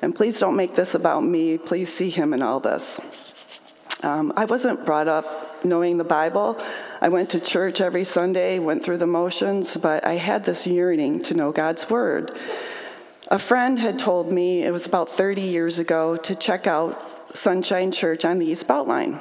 And 0.00 0.14
please 0.14 0.40
don't 0.40 0.56
make 0.56 0.74
this 0.74 0.94
about 0.94 1.20
me. 1.20 1.58
Please 1.58 1.92
see 1.92 2.08
Him 2.08 2.32
in 2.32 2.42
all 2.42 2.58
this. 2.58 2.98
Um, 4.02 4.32
I 4.34 4.46
wasn't 4.46 4.86
brought 4.86 5.08
up 5.08 5.62
knowing 5.62 5.98
the 5.98 6.04
Bible. 6.04 6.58
I 7.02 7.10
went 7.10 7.28
to 7.30 7.38
church 7.38 7.82
every 7.82 8.02
Sunday, 8.02 8.58
went 8.58 8.82
through 8.82 8.96
the 8.96 9.06
motions, 9.06 9.76
but 9.76 10.04
I 10.06 10.14
had 10.14 10.46
this 10.46 10.66
yearning 10.66 11.22
to 11.24 11.34
know 11.34 11.52
God's 11.52 11.90
Word. 11.90 12.32
A 13.28 13.38
friend 13.38 13.78
had 13.78 13.98
told 13.98 14.32
me, 14.32 14.64
it 14.64 14.72
was 14.72 14.86
about 14.86 15.10
30 15.10 15.42
years 15.42 15.78
ago, 15.78 16.16
to 16.16 16.34
check 16.34 16.66
out 16.66 17.36
Sunshine 17.36 17.92
Church 17.92 18.24
on 18.24 18.38
the 18.38 18.46
East 18.46 18.66
Beltline. 18.66 19.20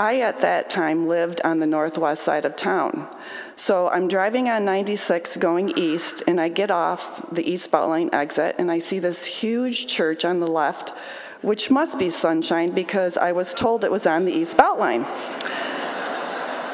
I, 0.00 0.20
at 0.20 0.40
that 0.40 0.70
time, 0.70 1.06
lived 1.06 1.42
on 1.44 1.58
the 1.58 1.66
northwest 1.66 2.22
side 2.22 2.46
of 2.46 2.56
town. 2.56 3.06
So 3.54 3.90
I'm 3.90 4.08
driving 4.08 4.48
on 4.48 4.64
96 4.64 5.36
going 5.36 5.76
east, 5.76 6.22
and 6.26 6.40
I 6.40 6.48
get 6.48 6.70
off 6.70 7.30
the 7.30 7.46
East 7.46 7.70
Beltline 7.70 8.08
exit, 8.10 8.56
and 8.58 8.70
I 8.70 8.78
see 8.78 8.98
this 8.98 9.26
huge 9.26 9.86
church 9.86 10.24
on 10.24 10.40
the 10.40 10.46
left, 10.46 10.94
which 11.42 11.70
must 11.70 11.98
be 11.98 12.08
Sunshine 12.08 12.70
because 12.70 13.18
I 13.18 13.32
was 13.32 13.52
told 13.52 13.84
it 13.84 13.90
was 13.90 14.06
on 14.06 14.24
the 14.24 14.32
East 14.32 14.56
Beltline. 14.56 15.04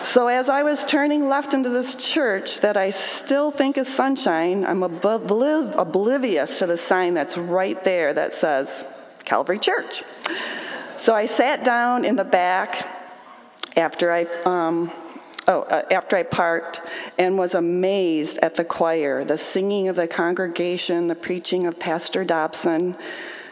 So, 0.04 0.28
as 0.28 0.48
I 0.48 0.62
was 0.62 0.84
turning 0.84 1.28
left 1.28 1.52
into 1.52 1.68
this 1.68 1.96
church 1.96 2.60
that 2.60 2.76
I 2.76 2.90
still 2.90 3.50
think 3.50 3.76
is 3.76 3.92
sunshine, 3.92 4.64
I'm 4.64 4.84
oblivious 4.84 6.60
to 6.60 6.66
the 6.66 6.76
sign 6.76 7.14
that's 7.14 7.36
right 7.36 7.82
there 7.82 8.14
that 8.14 8.36
says 8.36 8.84
Calvary 9.24 9.58
Church. 9.58 10.04
So, 10.96 11.12
I 11.12 11.26
sat 11.26 11.64
down 11.64 12.04
in 12.04 12.14
the 12.14 12.22
back 12.22 12.95
after 13.76 14.12
I. 14.12 14.24
Um, 14.44 14.90
oh, 15.48 15.62
uh, 15.62 15.82
after 15.90 16.16
I 16.16 16.22
parked, 16.22 16.82
and 17.18 17.38
was 17.38 17.54
amazed 17.54 18.38
at 18.38 18.56
the 18.56 18.64
choir, 18.64 19.24
the 19.24 19.38
singing 19.38 19.88
of 19.88 19.96
the 19.96 20.08
congregation, 20.08 21.06
the 21.06 21.14
preaching 21.14 21.66
of 21.66 21.78
Pastor 21.78 22.24
Dobson. 22.24 22.96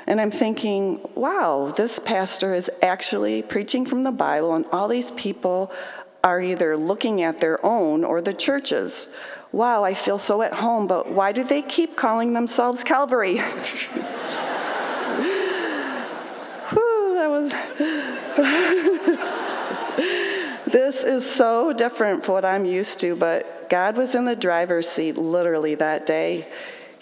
And 0.07 0.21
I'm 0.21 0.31
thinking, 0.31 1.01
wow, 1.15 1.73
this 1.75 1.99
pastor 1.99 2.55
is 2.55 2.71
actually 2.83 3.43
preaching 3.43 3.87
from 3.87 4.03
the 4.03 4.13
Bible, 4.13 4.55
and 4.55 4.67
all 4.73 4.89
these 4.89 5.11
people 5.13 5.73
are 6.23 6.41
either 6.41 6.77
looking 6.77 7.23
at 7.23 7.41
their 7.41 7.65
own 7.65 8.05
or 8.05 8.21
the 8.21 8.35
churches. 8.35 9.09
Wow, 9.53 9.85
I 9.85 9.95
feel 9.95 10.19
so 10.19 10.43
at 10.43 10.55
home, 10.55 10.87
but 10.87 11.11
why 11.11 11.33
do 11.33 11.45
they 11.45 11.63
keep 11.63 11.97
calling 11.97 12.33
themselves 12.33 12.83
Calvary? 12.83 13.39
Whew, 16.71 17.15
that 17.15 17.31
was. 17.31 18.84
This 20.75 21.05
is 21.05 21.25
so 21.25 21.73
different 21.73 22.25
from 22.25 22.35
what 22.35 22.45
I'm 22.45 22.65
used 22.65 22.99
to, 23.01 23.15
but 23.15 23.71
God 23.71 23.97
was 23.97 24.17
in 24.17 24.25
the 24.25 24.35
driver's 24.35 24.89
seat 24.89 25.17
literally 25.17 25.77
that 25.77 26.05
day 26.05 26.49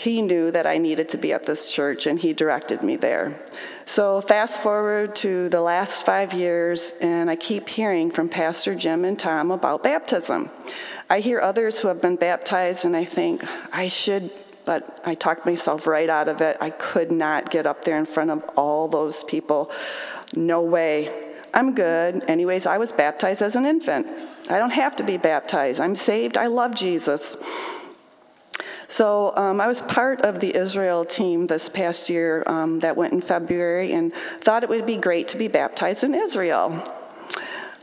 he 0.02 0.20
knew 0.20 0.50
that 0.50 0.66
I 0.66 0.78
needed 0.78 1.08
to 1.10 1.16
be 1.16 1.32
at 1.32 1.46
this 1.46 1.72
church 1.72 2.06
and 2.06 2.18
he 2.18 2.32
directed 2.32 2.82
me 2.82 2.96
there. 2.96 3.40
So, 3.84 4.20
fast 4.20 4.60
forward 4.60 5.14
to 5.16 5.48
the 5.48 5.62
last 5.62 6.04
five 6.04 6.32
years, 6.32 6.92
and 7.00 7.30
I 7.30 7.36
keep 7.36 7.68
hearing 7.68 8.10
from 8.10 8.28
Pastor 8.28 8.74
Jim 8.74 9.04
and 9.04 9.16
Tom 9.16 9.52
about 9.52 9.84
baptism. 9.84 10.50
I 11.08 11.20
hear 11.20 11.40
others 11.40 11.78
who 11.78 11.88
have 11.88 12.02
been 12.02 12.16
baptized, 12.16 12.84
and 12.84 12.96
I 12.96 13.04
think 13.04 13.44
I 13.72 13.86
should, 13.86 14.30
but 14.64 15.00
I 15.04 15.14
talked 15.14 15.46
myself 15.46 15.86
right 15.86 16.10
out 16.10 16.28
of 16.28 16.40
it. 16.40 16.56
I 16.60 16.70
could 16.70 17.12
not 17.12 17.50
get 17.50 17.64
up 17.64 17.84
there 17.84 17.98
in 17.98 18.06
front 18.06 18.30
of 18.30 18.42
all 18.56 18.88
those 18.88 19.22
people. 19.22 19.70
No 20.34 20.62
way. 20.62 21.31
I'm 21.54 21.74
good. 21.74 22.24
Anyways, 22.28 22.66
I 22.66 22.78
was 22.78 22.92
baptized 22.92 23.42
as 23.42 23.56
an 23.56 23.66
infant. 23.66 24.06
I 24.48 24.58
don't 24.58 24.70
have 24.70 24.96
to 24.96 25.02
be 25.04 25.16
baptized. 25.18 25.80
I'm 25.80 25.94
saved. 25.94 26.38
I 26.38 26.46
love 26.46 26.74
Jesus. 26.74 27.36
So 28.88 29.34
um, 29.36 29.60
I 29.60 29.66
was 29.66 29.80
part 29.80 30.20
of 30.20 30.40
the 30.40 30.54
Israel 30.54 31.04
team 31.04 31.46
this 31.46 31.68
past 31.68 32.10
year 32.10 32.42
um, 32.46 32.80
that 32.80 32.96
went 32.96 33.12
in 33.12 33.20
February 33.20 33.92
and 33.92 34.12
thought 34.40 34.62
it 34.62 34.68
would 34.68 34.86
be 34.86 34.98
great 34.98 35.28
to 35.28 35.38
be 35.38 35.48
baptized 35.48 36.04
in 36.04 36.14
Israel. 36.14 36.82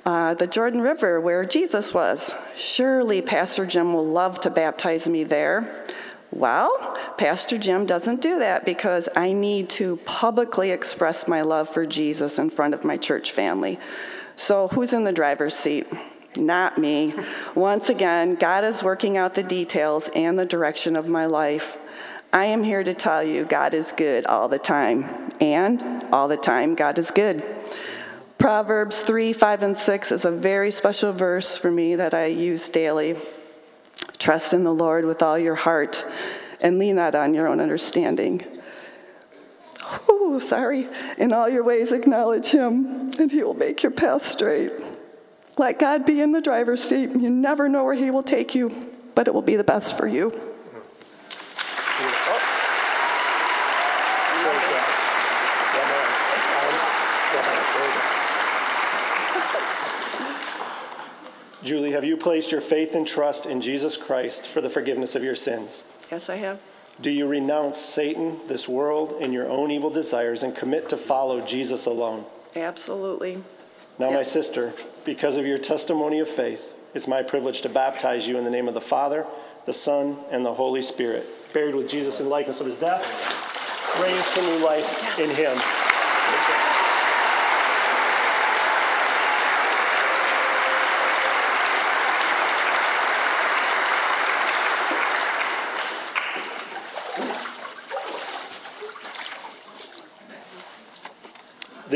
Uh, 0.05 0.33
the 0.33 0.47
Jordan 0.47 0.81
River, 0.81 1.19
where 1.19 1.45
Jesus 1.45 1.93
was. 1.93 2.33
Surely 2.55 3.21
Pastor 3.21 3.65
Jim 3.65 3.93
will 3.93 4.05
love 4.05 4.39
to 4.41 4.49
baptize 4.49 5.07
me 5.07 5.23
there. 5.23 5.85
Well, 6.31 6.98
Pastor 7.17 7.57
Jim 7.57 7.86
doesn't 7.86 8.21
do 8.21 8.39
that 8.39 8.65
because 8.65 9.09
I 9.15 9.31
need 9.31 9.69
to 9.71 9.98
publicly 9.98 10.71
express 10.71 11.27
my 11.27 11.41
love 11.41 11.69
for 11.69 11.86
Jesus 11.86 12.38
in 12.38 12.50
front 12.50 12.74
of 12.74 12.86
my 12.86 12.98
church 12.98 13.31
family. 13.31 13.79
So, 14.36 14.67
who's 14.69 14.93
in 14.93 15.03
the 15.03 15.12
driver's 15.12 15.55
seat? 15.55 15.88
not 16.36 16.77
me. 16.77 17.13
Once 17.55 17.89
again, 17.89 18.36
God 18.36 18.63
is 18.63 18.83
working 18.83 19.17
out 19.17 19.36
the 19.36 19.43
details 19.43 20.09
and 20.15 20.38
the 20.38 20.45
direction 20.45 20.95
of 20.95 21.07
my 21.07 21.25
life. 21.25 21.77
I 22.31 22.45
am 22.45 22.63
here 22.63 22.83
to 22.83 22.93
tell 22.93 23.24
you 23.24 23.43
God 23.43 23.74
is 23.74 23.91
good 23.91 24.25
all 24.27 24.48
the 24.48 24.59
time, 24.59 25.31
and 25.41 26.05
all 26.12 26.27
the 26.27 26.38
time, 26.38 26.75
God 26.75 27.00
is 27.00 27.12
good. 27.12 27.43
Proverbs 28.38 29.01
3, 29.01 29.33
5, 29.33 29.63
and 29.63 29.77
6 29.77 30.12
is 30.12 30.25
a 30.25 30.31
very 30.31 30.71
special 30.71 31.12
verse 31.12 31.57
for 31.57 31.71
me 31.71 31.95
that 31.95 32.13
I 32.13 32.27
use 32.27 32.69
daily. 32.69 33.17
Trust 34.19 34.53
in 34.53 34.63
the 34.63 34.73
Lord 34.73 35.05
with 35.05 35.23
all 35.23 35.39
your 35.39 35.55
heart 35.55 36.05
and 36.61 36.77
lean 36.77 36.97
not 36.97 37.15
on 37.15 37.33
your 37.33 37.47
own 37.47 37.59
understanding. 37.59 38.43
Oh, 40.07 40.39
sorry. 40.39 40.88
In 41.17 41.33
all 41.33 41.49
your 41.49 41.63
ways, 41.63 41.91
acknowledge 41.91 42.47
him, 42.47 43.11
and 43.17 43.31
he 43.31 43.41
will 43.41 43.55
make 43.55 43.81
your 43.81 43.91
path 43.91 44.25
straight. 44.25 44.71
Let 45.59 45.77
God 45.77 46.05
be 46.05 46.21
in 46.21 46.31
the 46.31 46.39
driver's 46.39 46.81
seat. 46.81 47.09
You 47.09 47.29
never 47.29 47.67
know 47.67 47.83
where 47.83 47.93
He 47.93 48.09
will 48.11 48.23
take 48.23 48.55
you, 48.55 48.71
but 49.13 49.27
it 49.27 49.33
will 49.33 49.41
be 49.41 49.57
the 49.57 49.63
best 49.63 49.97
for 49.97 50.07
you. 50.07 50.31
Julie, 61.63 61.91
have 61.91 62.05
you 62.05 62.15
placed 62.15 62.51
your 62.51 62.61
faith 62.61 62.95
and 62.95 63.05
trust 63.05 63.45
in 63.45 63.61
Jesus 63.61 63.97
Christ 63.97 64.47
for 64.47 64.61
the 64.61 64.69
forgiveness 64.69 65.15
of 65.15 65.23
your 65.23 65.35
sins? 65.35 65.83
Yes, 66.09 66.29
I 66.29 66.37
have. 66.37 66.59
Do 67.01 67.11
you 67.11 67.27
renounce 67.27 67.77
Satan, 67.77 68.39
this 68.47 68.67
world, 68.67 69.15
and 69.21 69.33
your 69.33 69.47
own 69.47 69.69
evil 69.71 69.89
desires 69.89 70.41
and 70.43 70.55
commit 70.55 70.89
to 70.89 70.97
follow 70.97 71.41
Jesus 71.45 71.85
alone? 71.85 72.25
Absolutely. 72.55 73.43
Now, 73.97 74.11
my 74.11 74.23
sister, 74.23 74.73
because 75.03 75.35
of 75.35 75.45
your 75.45 75.57
testimony 75.57 76.19
of 76.19 76.29
faith, 76.29 76.73
it's 76.93 77.07
my 77.07 77.21
privilege 77.23 77.61
to 77.61 77.69
baptize 77.69 78.27
you 78.27 78.37
in 78.37 78.45
the 78.45 78.49
name 78.49 78.67
of 78.67 78.73
the 78.73 78.81
Father, 78.81 79.25
the 79.65 79.73
Son, 79.73 80.17
and 80.31 80.45
the 80.45 80.53
Holy 80.53 80.81
Spirit, 80.81 81.25
buried 81.53 81.75
with 81.75 81.89
Jesus 81.89 82.21
in 82.21 82.29
likeness 82.29 82.61
of 82.61 82.67
his 82.67 82.77
death, 82.77 83.05
raised 84.01 84.33
to 84.33 84.41
new 84.41 84.65
life 84.65 85.19
in 85.19 85.29
him. 85.29 85.57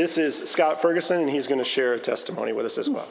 This 0.04 0.18
is 0.18 0.50
Scott 0.50 0.82
Ferguson, 0.82 1.22
and 1.22 1.30
he's 1.30 1.46
going 1.46 1.56
to 1.56 1.64
share 1.64 1.94
a 1.94 1.98
testimony 1.98 2.52
with 2.52 2.66
us 2.66 2.76
as 2.76 2.90
well. 2.90 3.08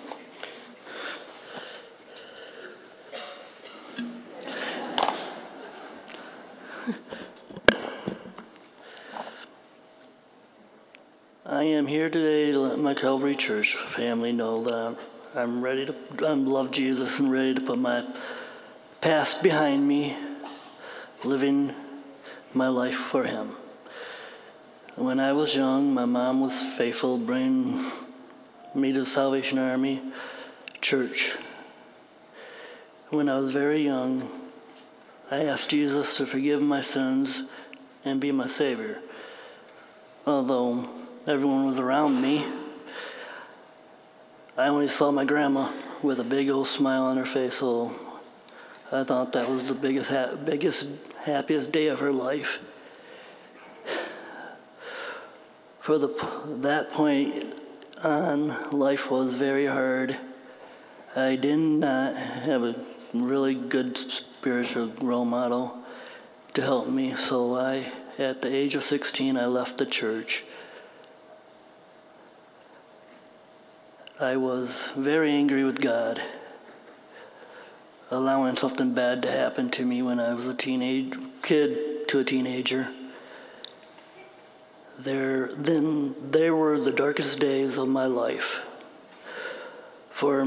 I 11.44 11.64
am 11.64 11.88
here 11.88 12.12
today 12.12 12.52
to 12.52 12.60
let 12.60 12.78
my 12.78 12.94
Calvary 12.94 13.34
Church 13.34 13.74
family 13.74 14.32
know 14.32 14.64
that 14.64 14.96
I'm 15.34 15.64
ready 15.64 15.88
to 15.88 15.96
I 16.20 16.34
love 16.34 16.70
Jesus 16.70 17.18
and 17.18 17.32
ready 17.32 17.56
to 17.56 17.62
put 17.62 17.80
my 17.80 18.06
past 19.02 19.42
behind 19.42 19.88
me, 19.88 20.16
living 21.24 21.74
my 22.54 22.68
life 22.68 22.98
for 22.98 23.24
Him. 23.24 23.56
When 24.96 25.20
I 25.20 25.34
was 25.34 25.56
young, 25.56 25.92
my 25.92 26.06
mom 26.06 26.42
was 26.42 26.62
faithful, 26.62 27.18
bringing 27.18 27.84
me 28.76 28.94
to 28.94 29.00
the 29.00 29.06
Salvation 29.08 29.58
Army 29.58 30.04
church. 30.82 31.36
When 33.10 33.28
I 33.28 33.40
was 33.40 33.52
very 33.52 33.84
young, 33.84 34.30
I 35.32 35.46
asked 35.46 35.72
Jesus 35.72 36.16
to 36.18 36.28
forgive 36.28 36.62
my 36.62 36.82
sins 36.82 37.46
and 38.06 38.22
be 38.22 38.32
my 38.32 38.46
Savior. 38.46 39.00
Although 40.28 40.88
everyone 41.26 41.66
was 41.66 41.80
around 41.80 42.22
me, 42.22 42.46
I 44.56 44.68
only 44.68 44.88
saw 44.88 45.10
my 45.10 45.26
grandma 45.26 45.72
with 46.04 46.20
a 46.20 46.24
big 46.24 46.52
old 46.52 46.68
smile 46.68 47.06
on 47.06 47.18
her 47.18 47.26
face, 47.26 47.56
so 47.56 47.96
I 48.92 49.04
thought 49.04 49.32
that 49.32 49.50
was 49.50 49.64
the 49.64 49.74
biggest, 49.74 50.12
ha- 50.12 50.36
biggest, 50.36 50.88
happiest 51.24 51.72
day 51.72 51.88
of 51.88 52.00
her 52.00 52.14
life. 52.14 52.60
For 55.84 55.98
the, 55.98 56.08
that 56.62 56.94
point 56.94 57.56
on, 58.02 58.72
life 58.72 59.12
was 59.12 59.34
very 59.34 59.66
hard. 59.66 60.16
I 61.14 61.36
did 61.36 61.58
not 61.58 62.16
have 62.16 62.64
a 62.64 62.76
really 63.14 63.54
good 63.54 63.98
spiritual 63.98 64.94
role 65.02 65.26
model 65.26 65.78
to 66.54 66.62
help 66.62 66.88
me, 66.88 67.14
so 67.16 67.58
I, 67.58 67.92
at 68.18 68.42
the 68.42 68.56
age 68.56 68.76
of 68.76 68.84
16, 68.84 69.36
I 69.36 69.46
left 69.46 69.78
the 69.78 69.86
church. 69.86 70.46
I 74.22 74.38
was 74.38 74.88
very 74.96 75.32
angry 75.32 75.66
with 75.66 75.82
God, 75.82 76.22
allowing 78.10 78.56
something 78.56 78.94
bad 78.94 79.22
to 79.24 79.32
happen 79.32 79.70
to 79.72 79.86
me 79.86 80.02
when 80.02 80.22
I 80.22 80.34
was 80.34 80.48
a 80.48 80.54
teenage 80.54 81.14
kid 81.42 82.08
to 82.08 82.20
a 82.20 82.24
teenager. 82.24 82.88
There, 85.00 85.48
then, 85.54 86.16
there 86.32 86.56
were 86.56 86.80
the 86.80 86.92
darkest 86.92 87.40
days 87.40 87.78
of 87.78 87.88
my 87.88 88.06
life. 88.06 88.62
For 90.12 90.46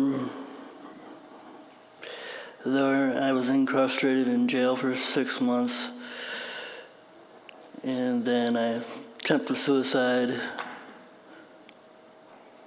there, 2.64 3.22
I 3.22 3.32
was 3.32 3.48
incarcerated 3.48 4.28
in 4.28 4.48
jail 4.48 4.76
for 4.76 4.94
six 4.94 5.40
months, 5.40 5.90
and 7.82 8.24
then 8.24 8.56
I 8.56 8.80
attempted 9.18 9.56
suicide. 9.56 10.40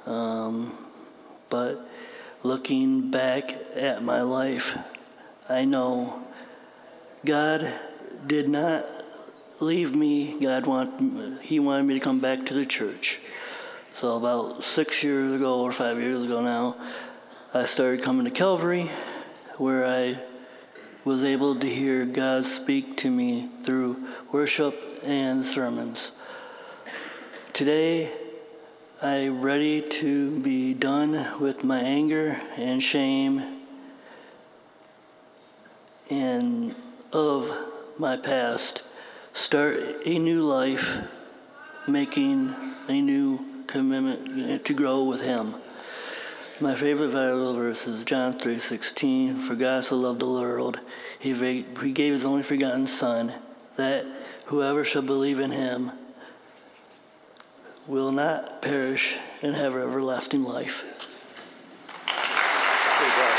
Um, 0.05 0.77
but 1.50 1.88
looking 2.43 3.09
back 3.12 3.57
at 3.75 4.03
my 4.03 4.21
life, 4.21 4.77
I 5.48 5.65
know 5.65 6.24
God 7.25 7.71
did 8.27 8.48
not 8.48 8.99
leave 9.60 9.96
me. 9.96 10.39
God 10.39 10.66
want 10.66 11.42
He 11.42 11.60
wanted 11.60 11.84
me 11.84 11.94
to 11.96 12.00
come 12.00 12.20
back 12.20 12.46
to 12.48 12.54
the 12.54 12.66
church. 12.66 13.20
So 13.94 14.16
about 14.16 14.63
six 14.63 15.04
years 15.04 15.34
ago 15.34 15.62
or 15.62 15.72
five 15.72 16.00
years 16.00 16.24
ago 16.24 16.42
now, 16.42 16.75
I 17.54 17.66
started 17.66 18.04
coming 18.04 18.25
to 18.25 18.32
Calvary, 18.32 18.89
where 19.58 19.86
I 19.86 20.20
was 21.04 21.24
able 21.24 21.60
to 21.60 21.68
hear 21.68 22.06
God 22.06 22.46
speak 22.46 22.96
to 22.98 23.10
me 23.10 23.50
through 23.63 24.08
worship 24.32 24.75
and 25.04 25.46
sermons. 25.46 26.12
Today, 27.51 28.12
I'm 29.01 29.42
ready 29.42 29.82
to 29.82 30.39
be 30.39 30.74
done 30.74 31.39
with 31.39 31.63
my 31.63 31.80
anger 31.80 32.39
and 32.56 32.84
shame 32.84 33.62
and 36.10 36.75
of 37.12 37.50
my 37.98 38.18
past. 38.18 38.84
Start 39.39 39.79
a 40.05 40.19
new 40.19 40.41
life, 40.41 40.98
making 41.88 42.53
a 42.89 43.00
new 43.00 43.63
commitment 43.67 44.65
to 44.65 44.74
grow 44.74 45.05
with 45.05 45.24
Him. 45.24 45.55
My 46.60 46.75
favorite 46.75 47.13
Bible 47.13 47.53
verse 47.53 47.88
is 47.88 48.03
John 48.03 48.37
3:16. 48.37 49.40
For 49.42 49.55
God 49.55 49.85
so 49.85 49.96
loved 49.96 50.20
the 50.20 50.29
world, 50.29 50.81
he, 51.18 51.33
he 51.81 51.92
gave 51.94 52.11
His 52.11 52.25
only 52.25 52.44
forgotten 52.44 52.85
Son, 52.85 53.31
that 53.77 54.05
whoever 54.48 54.83
shall 54.83 55.03
believe 55.03 55.40
in 55.40 55.51
Him 55.51 55.94
will 57.87 58.11
not 58.11 58.61
perish 58.61 59.18
and 59.42 59.55
have 59.55 59.74
everlasting 59.74 60.44
life. 60.44 60.83
Good 63.00 63.14
job, 63.16 63.35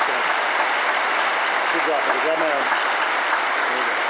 Good 1.72 1.84
job, 1.86 2.00
my 2.38 2.50
arm. 2.50 2.64
There 3.68 3.76
you 3.76 3.84
go. 3.84 4.00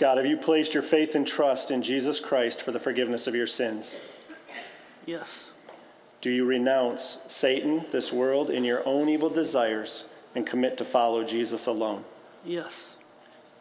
Scott, 0.00 0.16
have 0.16 0.24
you 0.24 0.38
placed 0.38 0.72
your 0.72 0.82
faith 0.82 1.14
and 1.14 1.26
trust 1.26 1.70
in 1.70 1.82
Jesus 1.82 2.20
Christ 2.20 2.62
for 2.62 2.72
the 2.72 2.80
forgiveness 2.80 3.26
of 3.26 3.34
your 3.34 3.46
sins? 3.46 3.98
Yes. 5.04 5.52
Do 6.22 6.30
you 6.30 6.46
renounce 6.46 7.18
Satan, 7.28 7.84
this 7.92 8.10
world, 8.10 8.48
and 8.48 8.64
your 8.64 8.82
own 8.88 9.10
evil 9.10 9.28
desires 9.28 10.04
and 10.34 10.46
commit 10.46 10.78
to 10.78 10.86
follow 10.86 11.22
Jesus 11.22 11.66
alone? 11.66 12.06
Yes. 12.46 12.96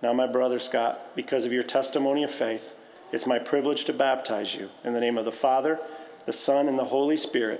Now, 0.01 0.13
my 0.13 0.27
brother 0.27 0.59
Scott, 0.59 1.13
because 1.13 1.43
of 1.43 1.51
your 1.51 1.61
testimony 1.61 2.23
of 2.23 2.31
faith, 2.31 2.73
it's 3.11 3.27
my 3.27 3.37
privilege 3.37 3.83
to 3.83 3.91
baptize 3.91 4.55
you 4.55 4.69
in 4.85 4.93
the 4.93 5.01
name 5.01 5.17
of 5.17 5.25
the 5.25 5.33
Father, 5.33 5.77
the 6.25 6.31
Son, 6.31 6.69
and 6.69 6.79
the 6.79 6.85
Holy 6.85 7.17
Spirit, 7.17 7.59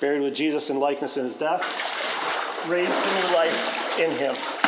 buried 0.00 0.22
with 0.22 0.34
Jesus 0.34 0.70
in 0.70 0.80
likeness 0.80 1.18
in 1.18 1.24
his 1.24 1.36
death, 1.36 1.60
raised 2.70 2.90
to 2.90 3.28
new 3.28 3.36
life 3.36 4.00
in 4.00 4.10
him. 4.12 4.63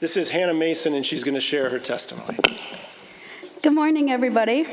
This 0.00 0.16
is 0.16 0.30
Hannah 0.30 0.54
Mason, 0.54 0.94
and 0.94 1.04
she's 1.04 1.24
going 1.24 1.34
to 1.34 1.40
share 1.40 1.70
her 1.70 1.80
testimony. 1.80 2.38
Good 3.62 3.72
morning, 3.72 4.12
everybody. 4.12 4.64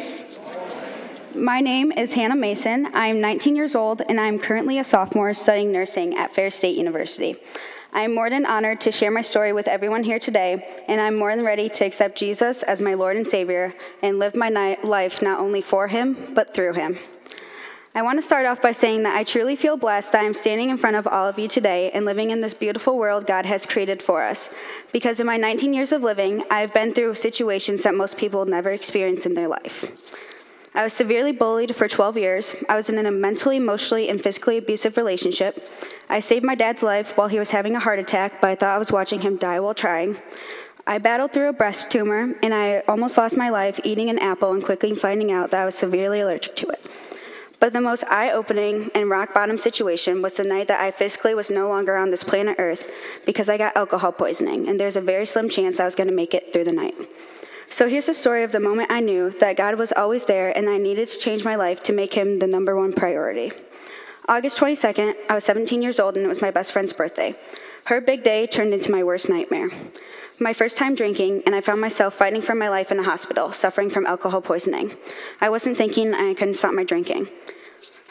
My 1.34 1.62
name 1.62 1.92
is 1.92 2.14
Hannah 2.14 2.36
Mason. 2.36 2.92
I'm 2.94 3.20
19 3.22 3.56
years 3.56 3.74
old, 3.74 4.04
and 4.08 4.20
I'm 4.20 4.38
currently 4.38 4.78
a 4.78 4.84
sophomore 4.84 5.34
studying 5.34 5.72
nursing 5.72 6.16
at 6.16 6.32
Ferris 6.32 6.54
State 6.54 6.78
University. 6.78 7.38
I'm 7.92 8.14
more 8.14 8.30
than 8.30 8.46
honored 8.46 8.82
to 8.82 8.92
share 8.92 9.10
my 9.10 9.24
story 9.24 9.52
with 9.52 9.68
everyone 9.68 10.04
here 10.04 10.20
today, 10.20 10.84
and 10.88 11.02
I'm 11.02 11.16
more 11.16 11.36
than 11.36 11.44
ready 11.44 11.70
to 11.70 11.86
accept 11.86 12.20
Jesus 12.20 12.62
as 12.62 12.80
my 12.80 12.94
Lord 12.94 13.18
and 13.18 13.26
Savior 13.26 13.74
and 14.04 14.20
live 14.20 14.36
my 14.36 14.78
life 14.84 15.24
not 15.24 15.40
only 15.40 15.62
for 15.62 15.88
Him, 15.88 16.34
but 16.36 16.54
through 16.54 16.74
Him. 16.74 17.00
I 17.96 18.02
want 18.02 18.20
to 18.20 18.22
start 18.22 18.46
off 18.46 18.62
by 18.62 18.74
saying 18.74 19.04
that 19.04 19.16
I 19.16 19.24
truly 19.24 19.56
feel 19.56 19.78
blessed 19.78 20.12
that 20.12 20.26
I'm 20.26 20.34
standing 20.34 20.70
in 20.70 20.76
front 20.76 20.98
of 20.98 21.08
all 21.08 21.30
of 21.30 21.40
you 21.40 21.48
today 21.48 21.92
and 21.92 22.04
living 22.04 22.30
in 22.30 22.42
this 22.42 22.54
beautiful 22.54 22.98
world 22.98 23.26
God 23.26 23.46
has 23.46 23.66
created 23.66 24.04
for 24.04 24.22
us. 24.22 24.54
Because 24.92 25.22
in 25.22 25.26
my 25.26 25.38
19 25.38 25.74
years 25.74 25.94
of 25.94 26.02
living, 26.04 26.44
I've 26.52 26.74
been 26.74 26.94
through 26.94 27.14
situations 27.16 27.84
that 27.84 27.96
most 27.96 28.18
people 28.18 28.44
never 28.44 28.70
experience 28.72 29.26
in 29.26 29.34
their 29.34 29.48
life. 29.48 29.90
I 30.74 30.84
was 30.84 30.92
severely 30.92 31.32
bullied 31.32 31.74
for 31.74 31.88
12 31.88 32.18
years. 32.18 32.54
I 32.68 32.76
was 32.76 32.90
in 32.90 33.06
a 33.06 33.10
mentally, 33.10 33.56
emotionally, 33.56 34.10
and 34.10 34.22
physically 34.22 34.58
abusive 34.58 34.98
relationship. 34.98 35.66
I 36.10 36.20
saved 36.20 36.44
my 36.44 36.56
dad's 36.56 36.84
life 36.84 37.16
while 37.16 37.30
he 37.30 37.40
was 37.40 37.52
having 37.52 37.78
a 37.78 37.80
heart 37.80 38.00
attack, 38.00 38.42
but 38.42 38.50
I 38.50 38.56
thought 38.56 38.76
I 38.76 38.78
was 38.78 38.92
watching 38.92 39.22
him 39.22 39.38
die 39.38 39.62
while 39.62 39.74
trying. 39.74 40.18
I 40.86 40.98
battled 40.98 41.32
through 41.32 41.48
a 41.48 41.54
breast 41.54 41.90
tumor, 41.90 42.36
and 42.44 42.54
I 42.54 42.80
almost 42.90 43.18
lost 43.18 43.38
my 43.38 43.50
life 43.50 43.80
eating 43.86 44.10
an 44.10 44.20
apple 44.20 44.52
and 44.52 44.62
quickly 44.62 44.94
finding 44.94 45.32
out 45.32 45.52
that 45.52 45.62
I 45.62 45.66
was 45.66 45.76
severely 45.76 46.20
allergic 46.20 46.58
to 46.58 46.68
it. 46.68 46.86
But 47.60 47.74
the 47.74 47.82
most 47.82 48.04
eye 48.10 48.32
opening 48.32 48.92
and 48.94 49.10
rock 49.10 49.34
bottom 49.34 49.58
situation 49.58 50.22
was 50.22 50.36
the 50.36 50.44
night 50.44 50.68
that 50.68 50.82
I 50.82 50.92
physically 50.92 51.34
was 51.34 51.50
no 51.50 51.68
longer 51.70 51.96
on 51.96 52.12
this 52.12 52.24
planet 52.24 52.58
Earth 52.60 52.92
because 53.26 53.50
I 53.50 53.58
got 53.58 53.76
alcohol 53.76 54.12
poisoning, 54.12 54.68
and 54.68 54.80
there's 54.80 54.96
a 54.96 55.02
very 55.02 55.26
slim 55.26 55.50
chance 55.50 55.80
I 55.80 55.86
was 55.86 55.96
going 55.96 56.10
to 56.10 56.14
make 56.14 56.34
it 56.34 56.52
through 56.52 56.66
the 56.66 56.72
night. 56.72 56.96
So 57.70 57.88
here's 57.88 58.06
the 58.06 58.14
story 58.14 58.44
of 58.44 58.52
the 58.52 58.60
moment 58.60 58.92
I 58.92 59.00
knew 59.00 59.32
that 59.32 59.58
God 59.58 59.76
was 59.76 59.92
always 59.92 60.26
there 60.26 60.56
and 60.56 60.70
I 60.70 60.78
needed 60.78 61.08
to 61.10 61.20
change 61.20 61.44
my 61.44 61.56
life 61.56 61.82
to 61.84 61.94
make 61.94 62.14
Him 62.14 62.40
the 62.40 62.48
number 62.48 62.76
one 62.76 62.94
priority. 62.94 63.52
August 64.28 64.60
22nd, 64.60 65.16
I 65.30 65.36
was 65.36 65.44
17 65.44 65.82
years 65.82 66.00
old 66.00 66.16
and 66.16 66.26
it 66.26 66.30
was 66.30 66.42
my 66.42 66.52
best 66.52 66.72
friend's 66.72 66.94
birthday. 66.94 67.36
Her 67.86 68.02
big 68.02 68.24
day 68.24 68.48
turned 68.48 68.74
into 68.74 68.92
my 68.92 69.04
worst 69.04 69.30
nightmare. 69.30 69.70
My 70.38 70.52
first 70.52 70.76
time 70.76 70.96
drinking, 70.96 71.44
and 71.46 71.56
I 71.56 71.62
found 71.62 71.80
myself 71.80 72.14
fighting 72.14 72.42
for 72.42 72.56
my 72.56 72.68
life 72.68 72.92
in 72.92 73.00
a 73.00 73.04
hospital, 73.04 73.54
suffering 73.54 73.90
from 73.90 74.06
alcohol 74.06 74.42
poisoning. 74.42 74.98
I 75.40 75.50
wasn't 75.50 75.78
thinking 75.78 76.08
and 76.08 76.16
I 76.16 76.34
couldn't 76.34 76.56
stop 76.56 76.74
my 76.74 76.84
drinking. 76.84 77.30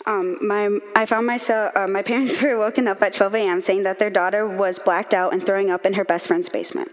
Um, 0.06 0.38
my, 0.40 0.78
I 0.96 1.04
found 1.04 1.26
myself, 1.26 1.72
uh, 1.76 1.86
my 1.86 2.00
parents 2.10 2.40
were 2.40 2.56
woken 2.56 2.88
up 2.88 3.02
at 3.02 3.12
12 3.12 3.34
a.m. 3.34 3.60
saying 3.60 3.82
that 3.82 3.98
their 3.98 4.08
daughter 4.08 4.48
was 4.48 4.78
blacked 4.78 5.12
out 5.12 5.34
and 5.34 5.44
throwing 5.44 5.70
up 5.70 5.84
in 5.84 5.94
her 5.94 6.04
best 6.04 6.26
friend's 6.26 6.48
basement. 6.48 6.90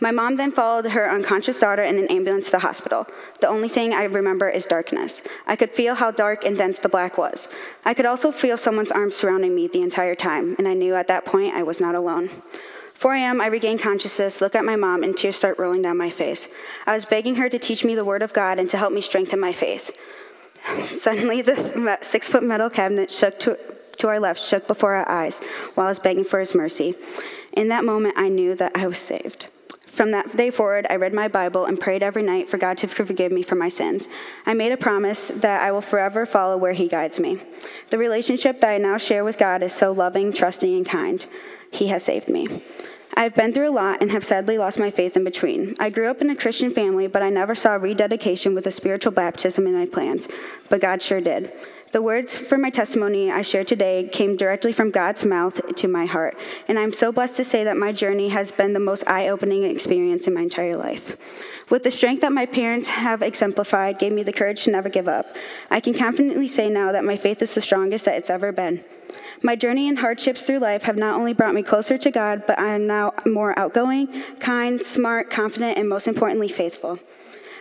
My 0.00 0.10
mom 0.10 0.36
then 0.36 0.52
followed 0.52 0.90
her 0.92 1.08
unconscious 1.08 1.60
daughter 1.60 1.82
in 1.82 1.98
an 1.98 2.08
ambulance 2.08 2.46
to 2.46 2.52
the 2.52 2.58
hospital. 2.60 3.06
The 3.40 3.48
only 3.48 3.68
thing 3.68 3.92
I 3.92 4.04
remember 4.04 4.48
is 4.48 4.64
darkness. 4.64 5.22
I 5.46 5.54
could 5.54 5.72
feel 5.72 5.96
how 5.96 6.10
dark 6.10 6.44
and 6.44 6.56
dense 6.56 6.78
the 6.78 6.88
black 6.88 7.18
was. 7.18 7.50
I 7.84 7.92
could 7.92 8.06
also 8.06 8.32
feel 8.32 8.56
someone's 8.56 8.90
arms 8.90 9.16
surrounding 9.16 9.54
me 9.54 9.68
the 9.68 9.82
entire 9.82 10.14
time, 10.14 10.56
and 10.58 10.66
I 10.66 10.72
knew 10.72 10.94
at 10.94 11.08
that 11.08 11.26
point 11.26 11.54
I 11.54 11.62
was 11.62 11.78
not 11.78 11.94
alone. 11.94 12.30
4 12.94 13.14
a.m., 13.14 13.40
I 13.40 13.46
regain 13.46 13.78
consciousness, 13.78 14.40
look 14.40 14.54
at 14.54 14.64
my 14.64 14.76
mom, 14.76 15.02
and 15.02 15.16
tears 15.16 15.36
start 15.36 15.58
rolling 15.58 15.82
down 15.82 15.96
my 15.96 16.10
face. 16.10 16.48
I 16.86 16.94
was 16.94 17.04
begging 17.04 17.36
her 17.36 17.48
to 17.48 17.58
teach 17.58 17.84
me 17.84 17.94
the 17.94 18.04
Word 18.04 18.22
of 18.22 18.32
God 18.32 18.58
and 18.58 18.68
to 18.70 18.76
help 18.76 18.92
me 18.92 19.00
strengthen 19.00 19.40
my 19.40 19.52
faith. 19.52 19.90
Suddenly, 20.86 21.42
the 21.42 21.98
six 22.00 22.28
foot 22.28 22.42
metal 22.42 22.70
cabinet 22.70 23.10
shook 23.10 23.38
to, 23.40 23.58
to 23.98 24.08
our 24.08 24.20
left 24.20 24.40
shook 24.40 24.66
before 24.66 24.94
our 24.94 25.08
eyes 25.08 25.40
while 25.74 25.86
I 25.86 25.90
was 25.90 25.98
begging 25.98 26.24
for 26.24 26.38
his 26.38 26.54
mercy. 26.54 26.94
In 27.52 27.68
that 27.68 27.84
moment, 27.84 28.14
I 28.16 28.28
knew 28.28 28.54
that 28.54 28.72
I 28.74 28.86
was 28.86 28.98
saved. 28.98 29.48
From 29.92 30.10
that 30.12 30.34
day 30.34 30.50
forward, 30.50 30.86
I 30.88 30.96
read 30.96 31.12
my 31.12 31.28
Bible 31.28 31.66
and 31.66 31.78
prayed 31.78 32.02
every 32.02 32.22
night 32.22 32.48
for 32.48 32.56
God 32.56 32.78
to 32.78 32.88
forgive 32.88 33.30
me 33.30 33.42
for 33.42 33.56
my 33.56 33.68
sins. 33.68 34.08
I 34.46 34.54
made 34.54 34.72
a 34.72 34.78
promise 34.78 35.28
that 35.28 35.60
I 35.60 35.70
will 35.70 35.82
forever 35.82 36.24
follow 36.24 36.56
where 36.56 36.72
He 36.72 36.88
guides 36.88 37.20
me. 37.20 37.42
The 37.90 37.98
relationship 37.98 38.60
that 38.60 38.70
I 38.70 38.78
now 38.78 38.96
share 38.96 39.22
with 39.22 39.36
God 39.36 39.62
is 39.62 39.74
so 39.74 39.92
loving, 39.92 40.32
trusting, 40.32 40.74
and 40.74 40.86
kind. 40.86 41.26
He 41.72 41.88
has 41.88 42.04
saved 42.04 42.28
me. 42.28 42.62
I've 43.14 43.34
been 43.34 43.52
through 43.52 43.68
a 43.68 43.70
lot 43.70 44.00
and 44.00 44.10
have 44.10 44.24
sadly 44.24 44.56
lost 44.56 44.78
my 44.78 44.90
faith 44.90 45.16
in 45.16 45.24
between. 45.24 45.74
I 45.78 45.90
grew 45.90 46.08
up 46.08 46.22
in 46.22 46.30
a 46.30 46.36
Christian 46.36 46.70
family, 46.70 47.06
but 47.08 47.22
I 47.22 47.28
never 47.28 47.54
saw 47.54 47.74
rededication 47.74 48.54
with 48.54 48.66
a 48.66 48.70
spiritual 48.70 49.12
baptism 49.12 49.66
in 49.66 49.74
my 49.74 49.86
plans, 49.86 50.28
but 50.70 50.80
God 50.80 51.02
sure 51.02 51.20
did. 51.20 51.52
The 51.92 52.00
words 52.00 52.34
for 52.34 52.56
my 52.56 52.70
testimony 52.70 53.30
I 53.30 53.42
share 53.42 53.64
today 53.64 54.08
came 54.10 54.34
directly 54.34 54.72
from 54.72 54.90
God's 54.90 55.26
mouth 55.26 55.74
to 55.76 55.88
my 55.88 56.06
heart, 56.06 56.38
and 56.66 56.78
I'm 56.78 56.94
so 56.94 57.12
blessed 57.12 57.36
to 57.36 57.44
say 57.44 57.64
that 57.64 57.76
my 57.76 57.92
journey 57.92 58.30
has 58.30 58.50
been 58.50 58.72
the 58.72 58.80
most 58.80 59.06
eye 59.06 59.28
opening 59.28 59.64
experience 59.64 60.26
in 60.26 60.32
my 60.32 60.40
entire 60.40 60.76
life. 60.76 61.18
With 61.68 61.82
the 61.82 61.90
strength 61.90 62.22
that 62.22 62.32
my 62.32 62.46
parents 62.46 62.88
have 62.88 63.20
exemplified, 63.20 63.98
gave 63.98 64.12
me 64.12 64.22
the 64.22 64.32
courage 64.32 64.64
to 64.64 64.70
never 64.70 64.88
give 64.88 65.06
up. 65.06 65.36
I 65.70 65.80
can 65.80 65.92
confidently 65.92 66.48
say 66.48 66.70
now 66.70 66.92
that 66.92 67.04
my 67.04 67.16
faith 67.16 67.42
is 67.42 67.54
the 67.54 67.60
strongest 67.60 68.06
that 68.06 68.16
it's 68.16 68.30
ever 68.30 68.52
been. 68.52 68.84
My 69.44 69.56
journey 69.56 69.88
and 69.88 69.98
hardships 69.98 70.42
through 70.42 70.60
life 70.60 70.84
have 70.84 70.96
not 70.96 71.18
only 71.18 71.32
brought 71.32 71.54
me 71.54 71.62
closer 71.64 71.98
to 71.98 72.10
God, 72.10 72.44
but 72.46 72.58
I 72.60 72.74
am 72.74 72.86
now 72.86 73.12
more 73.26 73.58
outgoing, 73.58 74.22
kind, 74.38 74.80
smart, 74.80 75.30
confident, 75.30 75.78
and 75.78 75.88
most 75.88 76.06
importantly, 76.06 76.48
faithful. 76.48 77.00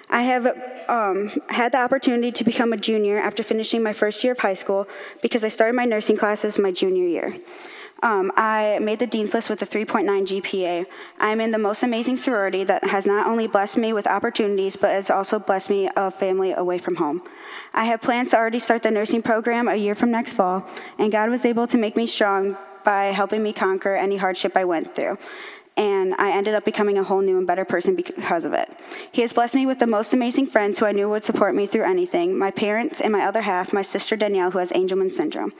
I 0.10 0.24
have 0.24 0.46
um, 0.88 1.32
had 1.50 1.72
the 1.72 1.80
opportunity 1.80 2.32
to 2.34 2.44
become 2.44 2.72
a 2.74 2.78
junior 2.78 3.18
after 3.18 3.42
finishing 3.42 3.82
my 3.82 3.94
first 3.94 4.24
year 4.24 4.34
of 4.34 4.40
high 4.40 4.54
school 4.54 4.88
because 5.22 5.44
I 5.44 5.48
started 5.48 5.76
my 5.76 5.86
nursing 5.86 6.18
classes 6.18 6.60
my 6.60 6.72
junior 6.72 7.06
year. 7.06 7.34
Um, 8.04 8.32
I 8.36 8.80
made 8.82 9.00
the 9.00 9.06
Dean's 9.06 9.34
List 9.34 9.50
with 9.50 9.62
a 9.62 9.66
3.9 9.66 10.06
GPA. 10.06 10.88
I'm 11.20 11.40
in 11.40 11.52
the 11.52 11.60
most 11.60 11.84
amazing 11.84 12.18
sorority 12.18 12.64
that 12.64 12.86
has 12.86 13.06
not 13.06 13.28
only 13.28 13.46
blessed 13.46 13.78
me 13.78 13.94
with 13.94 14.08
opportunities, 14.08 14.76
but 14.76 14.90
has 14.90 15.12
also 15.12 15.38
blessed 15.38 15.70
me 15.70 15.90
a 15.96 16.10
family 16.10 16.52
away 16.52 16.80
from 16.80 16.96
home. 16.96 17.22
I 17.74 17.86
have 17.86 18.02
plans 18.02 18.32
to 18.32 18.38
already 18.38 18.60
start 18.60 18.82
the 18.82 18.92
nursing 18.92 19.22
program 19.22 19.68
a 19.68 19.76
year 19.76 19.94
from 19.94 20.10
next 20.10 20.34
fall, 20.34 20.66
and 20.98 21.12
God 21.12 21.30
was 21.30 21.46
able 21.46 21.68
to 21.68 21.78
make 21.78 21.96
me 21.96 22.08
strong 22.08 22.58
by 22.84 23.06
helping 23.08 23.44
me 23.44 23.54
conquer 23.54 23.96
any 23.96 24.18
hardship 24.18 24.58
I 24.58 24.66
went 24.66 24.96
through 24.96 25.20
and 25.78 26.14
I 26.16 26.32
ended 26.32 26.54
up 26.54 26.66
becoming 26.66 26.98
a 26.98 27.04
whole 27.04 27.22
new 27.22 27.38
and 27.38 27.48
better 27.48 27.64
person 27.66 27.96
because 27.96 28.46
of 28.46 28.54
it. 28.54 28.70
He 29.12 29.22
has 29.22 29.34
blessed 29.34 29.56
me 29.56 29.66
with 29.66 29.80
the 29.80 29.88
most 29.88 30.14
amazing 30.14 30.48
friends 30.48 30.80
who 30.80 30.86
I 30.86 30.92
knew 30.92 31.10
would 31.10 31.24
support 31.24 31.56
me 31.56 31.66
through 31.66 31.86
anything 31.86 32.38
my 32.38 32.52
parents 32.52 33.00
and 33.00 33.12
my 33.12 33.26
other 33.26 33.42
half, 33.42 33.72
my 33.72 33.82
sister 33.82 34.16
Danielle, 34.16 34.52
who 34.52 34.60
has 34.60 34.72
Angelman 34.72 35.12
syndrome. 35.12 35.54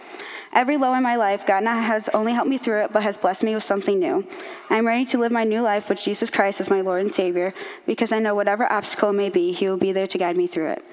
Every 0.54 0.76
low 0.76 0.94
in 0.94 1.04
my 1.04 1.16
life, 1.16 1.46
God 1.46 1.64
has 1.64 2.10
only 2.10 2.34
helped 2.34 2.50
me 2.50 2.58
through 2.58 2.84
it, 2.84 2.92
but 2.92 3.04
has 3.04 3.16
blessed 3.16 3.44
me 3.44 3.56
with 3.56 3.64
something 3.64 4.00
new. 4.00 4.28
I'm 4.70 4.86
ready 4.86 5.06
to 5.06 5.18
live 5.18 5.32
my 5.32 5.46
new 5.46 5.62
life 5.62 5.88
with 5.88 6.04
Jesus 6.04 6.30
Christ 6.30 6.60
as 6.60 6.70
my 6.70 6.82
Lord 6.82 7.02
and 7.02 7.12
Savior 7.12 7.54
because 7.86 8.12
I 8.12 8.20
know 8.20 8.36
whatever 8.36 8.70
obstacle 8.72 9.14
may 9.14 9.30
be, 9.30 9.54
He 9.54 9.70
will 9.70 9.78
be 9.78 9.94
there 9.94 10.08
to 10.08 10.18
guide 10.18 10.36
me 10.36 10.48
through 10.48 10.68
it. 10.68 10.86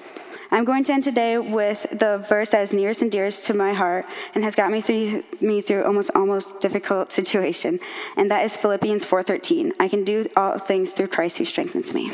I'm 0.51 0.65
going 0.65 0.83
to 0.85 0.93
end 0.93 1.03
today 1.03 1.37
with 1.37 1.85
the 1.91 2.17
verse 2.17 2.51
that 2.51 2.61
is 2.61 2.73
nearest 2.73 3.03
and 3.03 3.11
dearest 3.11 3.45
to 3.45 3.53
my 3.53 3.73
heart 3.73 4.05
and 4.33 4.43
has 4.43 4.55
got 4.55 4.71
me 4.71 4.81
through 4.81 5.23
me 5.39 5.61
through 5.61 5.83
almost 5.83 6.09
almost 6.15 6.59
difficult 6.59 7.11
situation, 7.11 7.79
and 8.17 8.31
that 8.31 8.43
is 8.43 8.57
Philippians 8.57 9.05
4:13. 9.05 9.73
I 9.79 9.87
can 9.87 10.03
do 10.03 10.27
all 10.35 10.57
things 10.57 10.91
through 10.91 11.09
Christ 11.09 11.37
who 11.37 11.45
strengthens 11.45 11.93
me. 11.93 12.11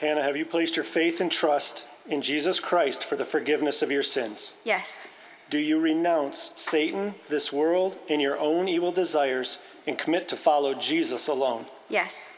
Hannah, 0.00 0.22
have 0.22 0.36
you 0.36 0.46
placed 0.46 0.76
your 0.76 0.84
faith 0.84 1.20
and 1.20 1.30
trust 1.30 1.84
in 2.06 2.22
Jesus 2.22 2.60
Christ 2.60 3.02
for 3.02 3.16
the 3.16 3.24
forgiveness 3.24 3.82
of 3.82 3.90
your 3.90 4.04
sins? 4.04 4.52
Yes. 4.62 5.08
Do 5.50 5.58
you 5.58 5.80
renounce 5.80 6.52
Satan, 6.56 7.14
this 7.28 7.52
world, 7.52 7.96
and 8.08 8.20
your 8.20 8.38
own 8.38 8.68
evil 8.68 8.92
desires 8.92 9.60
and 9.86 9.98
commit 9.98 10.28
to 10.28 10.36
follow 10.36 10.74
Jesus 10.74 11.26
alone? 11.26 11.64
Yes. 11.88 12.32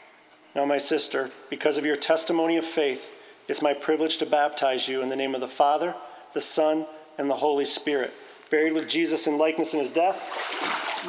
Now, 0.55 0.63
my 0.65 0.77
sister, 0.77 1.31
because 1.49 1.77
of 1.77 1.85
your 1.85 1.97
testimony 1.97 2.55
of 2.55 2.63
faith, 2.63 3.13
it's 3.49 3.61
my 3.61 3.73
privilege 3.73 4.17
to 4.19 4.25
baptize 4.25 4.87
you 4.87 5.01
in 5.01 5.09
the 5.09 5.17
name 5.17 5.35
of 5.35 5.41
the 5.41 5.47
Father, 5.49 5.93
the 6.33 6.39
Son, 6.41 6.85
and 7.17 7.29
the 7.29 7.35
Holy 7.35 7.65
Spirit. 7.65 8.13
Buried 8.49 8.73
with 8.73 8.87
Jesus 8.87 9.27
in 9.27 9.37
likeness 9.37 9.73
in 9.73 9.79
his 9.79 9.91
death, 9.91 10.21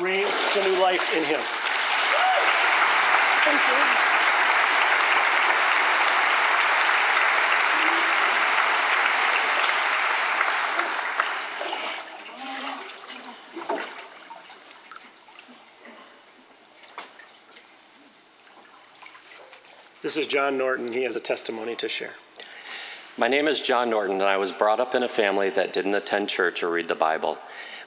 raised 0.01 0.53
to 0.55 0.63
new 0.65 0.83
life 0.83 1.17
in 1.17 1.25
him. 1.25 1.41
Thank 3.45 3.97
you. 3.97 4.03
This 20.13 20.27
is 20.27 20.31
John 20.31 20.59
Norton. 20.59 20.93
He 20.93 21.05
has 21.05 21.17
a 21.17 21.21
testimony 21.21 21.75
to 21.77 21.89
share. 21.89 22.13
My 23.17 23.29
name 23.29 23.49
is 23.49 23.61
John 23.61 23.89
Norton, 23.89 24.17
and 24.17 24.29
I 24.29 24.37
was 24.37 24.53
brought 24.53 24.79
up 24.79 24.95
in 24.95 25.03
a 25.03 25.09
family 25.09 25.49
that 25.49 25.73
didn't 25.73 25.95
attend 25.95 26.29
church 26.29 26.63
or 26.63 26.71
read 26.71 26.89
the 26.89 26.95
Bible. 26.95 27.39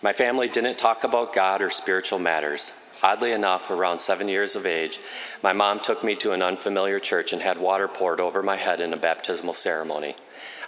My 0.01 0.11
family 0.11 0.49
didn't 0.49 0.79
talk 0.79 1.03
about 1.03 1.35
God 1.35 1.61
or 1.61 1.69
spiritual 1.69 2.17
matters. 2.17 2.73
Oddly 3.03 3.31
enough, 3.31 3.69
around 3.69 3.99
seven 3.99 4.27
years 4.27 4.55
of 4.55 4.65
age, 4.65 4.97
my 5.43 5.53
mom 5.53 5.79
took 5.79 6.03
me 6.03 6.15
to 6.15 6.31
an 6.31 6.41
unfamiliar 6.41 6.99
church 6.99 7.31
and 7.31 7.43
had 7.43 7.59
water 7.59 7.87
poured 7.87 8.19
over 8.19 8.41
my 8.41 8.55
head 8.55 8.81
in 8.81 8.91
a 8.91 8.97
baptismal 8.97 9.53
ceremony. 9.53 10.15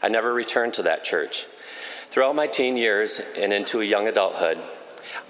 I 0.03 0.09
never 0.09 0.31
returned 0.35 0.75
to 0.75 0.83
that 0.83 1.05
church. 1.05 1.47
Throughout 2.11 2.35
my 2.35 2.45
teen 2.45 2.77
years 2.77 3.19
and 3.35 3.51
into 3.51 3.81
young 3.81 4.07
adulthood, 4.07 4.59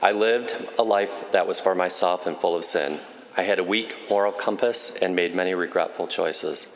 I 0.01 0.11
lived 0.11 0.57
a 0.77 0.83
life 0.83 1.31
that 1.31 1.47
was 1.47 1.61
for 1.61 1.73
myself 1.73 2.27
and 2.27 2.35
full 2.35 2.57
of 2.57 2.65
sin. 2.65 2.99
I 3.37 3.43
had 3.43 3.59
a 3.59 3.63
weak 3.63 3.95
moral 4.09 4.31
compass 4.31 4.97
and 4.99 5.15
made 5.15 5.35
many 5.35 5.53
regretful 5.53 6.07
choices. 6.07 6.67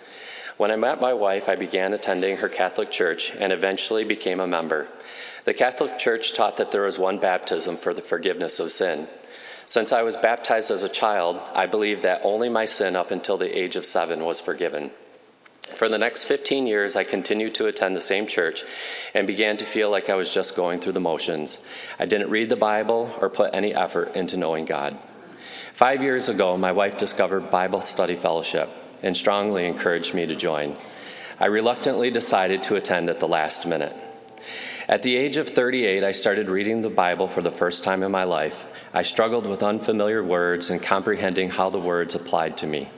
When 0.57 0.69
I 0.69 0.75
met 0.75 1.01
my 1.01 1.11
wife, 1.13 1.49
I 1.49 1.55
began 1.55 1.91
attending 1.91 2.37
her 2.37 2.47
Catholic 2.47 2.91
church 2.91 3.33
and 3.39 3.51
eventually 3.51 4.03
became 4.03 4.39
a 4.39 4.45
member. 4.45 4.87
The 5.43 5.55
Catholic 5.55 5.97
Church 5.97 6.33
taught 6.33 6.57
that 6.57 6.71
there 6.71 6.83
was 6.83 6.99
one 6.99 7.17
baptism 7.17 7.77
for 7.77 7.95
the 7.95 8.01
forgiveness 8.03 8.59
of 8.59 8.71
sin. 8.71 9.07
Since 9.65 9.91
I 9.91 10.03
was 10.03 10.17
baptized 10.17 10.69
as 10.69 10.83
a 10.83 10.89
child, 10.89 11.41
I 11.55 11.65
believe 11.65 12.03
that 12.03 12.21
only 12.23 12.47
my 12.47 12.65
sin 12.65 12.95
up 12.95 13.09
until 13.09 13.37
the 13.37 13.57
age 13.57 13.75
of 13.75 13.85
seven 13.85 14.23
was 14.23 14.39
forgiven. 14.39 14.91
For 15.73 15.89
the 15.89 15.97
next 15.97 16.25
15 16.25 16.67
years, 16.67 16.95
I 16.95 17.05
continued 17.05 17.55
to 17.55 17.65
attend 17.65 17.95
the 17.95 18.01
same 18.01 18.27
church 18.27 18.63
and 19.15 19.25
began 19.25 19.57
to 19.57 19.65
feel 19.65 19.89
like 19.89 20.11
I 20.11 20.15
was 20.15 20.29
just 20.29 20.55
going 20.55 20.79
through 20.79 20.91
the 20.91 20.99
motions. 20.99 21.59
I 21.97 22.05
didn't 22.05 22.29
read 22.29 22.49
the 22.49 22.55
Bible 22.55 23.15
or 23.19 23.29
put 23.29 23.55
any 23.55 23.73
effort 23.73 24.15
into 24.15 24.37
knowing 24.37 24.65
God. 24.65 24.99
Five 25.73 26.03
years 26.03 26.27
ago, 26.27 26.57
my 26.57 26.73
wife 26.73 26.97
discovered 26.97 27.49
Bible 27.49 27.81
Study 27.81 28.15
Fellowship 28.15 28.69
and 29.01 29.15
strongly 29.15 29.65
encouraged 29.65 30.13
me 30.13 30.25
to 30.25 30.35
join. 30.35 30.75
I 31.39 31.45
reluctantly 31.45 32.11
decided 32.11 32.61
to 32.63 32.75
attend 32.75 33.09
at 33.09 33.19
the 33.19 33.27
last 33.27 33.65
minute. 33.65 33.95
At 34.87 35.01
the 35.01 35.15
age 35.15 35.37
of 35.37 35.49
38, 35.49 36.03
I 36.03 36.11
started 36.11 36.49
reading 36.49 36.81
the 36.81 36.89
Bible 36.89 37.27
for 37.27 37.41
the 37.41 37.51
first 37.51 37.83
time 37.83 38.03
in 38.03 38.11
my 38.11 38.25
life. 38.25 38.65
I 38.93 39.03
struggled 39.03 39.47
with 39.47 39.63
unfamiliar 39.63 40.21
words 40.21 40.69
and 40.69 40.83
comprehending 40.83 41.49
how 41.49 41.69
the 41.69 41.79
words 41.79 42.13
applied 42.13 42.57
to 42.57 42.67
me. 42.67 42.89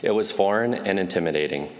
It 0.00 0.12
was 0.12 0.30
foreign 0.30 0.74
and 0.74 0.98
intimidating. 1.00 1.70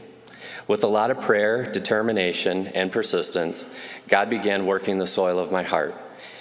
With 0.67 0.83
a 0.83 0.89
lot 0.89 1.13
of 1.13 1.21
prayer, 1.21 1.65
determination, 1.71 2.67
and 2.69 2.91
persistence, 2.91 3.65
God 4.09 4.29
began 4.29 4.67
working 4.67 4.99
the 4.99 5.07
soil 5.07 5.39
of 5.39 5.53
my 5.53 5.63
heart. 5.63 5.95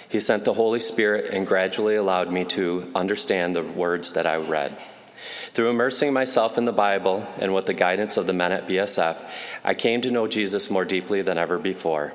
He 0.08 0.20
sent 0.20 0.44
the 0.44 0.54
Holy 0.54 0.80
Spirit 0.80 1.32
and 1.32 1.46
gradually 1.46 1.96
allowed 1.96 2.32
me 2.32 2.44
to 2.46 2.90
understand 2.94 3.54
the 3.56 3.62
words 3.62 4.12
that 4.12 4.26
I 4.26 4.36
read. 4.36 4.76
Through 5.52 5.70
immersing 5.70 6.12
myself 6.12 6.58
in 6.58 6.64
the 6.64 6.72
Bible 6.72 7.26
and 7.38 7.54
with 7.54 7.66
the 7.66 7.74
guidance 7.74 8.16
of 8.16 8.26
the 8.26 8.32
men 8.32 8.52
at 8.52 8.68
BSF, 8.68 9.16
I 9.64 9.74
came 9.74 10.02
to 10.02 10.10
know 10.10 10.28
Jesus 10.28 10.70
more 10.70 10.84
deeply 10.84 11.22
than 11.22 11.38
ever 11.38 11.58
before. 11.58 12.12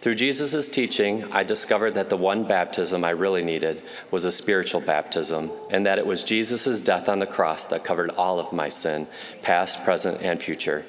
Through 0.00 0.16
Jesus' 0.16 0.68
teaching, 0.68 1.30
I 1.32 1.44
discovered 1.44 1.92
that 1.92 2.08
the 2.08 2.16
one 2.16 2.44
baptism 2.44 3.04
I 3.04 3.10
really 3.10 3.44
needed 3.44 3.82
was 4.10 4.24
a 4.24 4.32
spiritual 4.32 4.80
baptism, 4.80 5.52
and 5.70 5.86
that 5.86 5.98
it 5.98 6.06
was 6.06 6.24
Jesus' 6.24 6.80
death 6.80 7.08
on 7.08 7.18
the 7.18 7.26
cross 7.26 7.66
that 7.66 7.84
covered 7.84 8.10
all 8.10 8.40
of 8.40 8.52
my 8.52 8.68
sin, 8.68 9.06
past, 9.42 9.84
present, 9.84 10.22
and 10.22 10.42
future. 10.42 10.84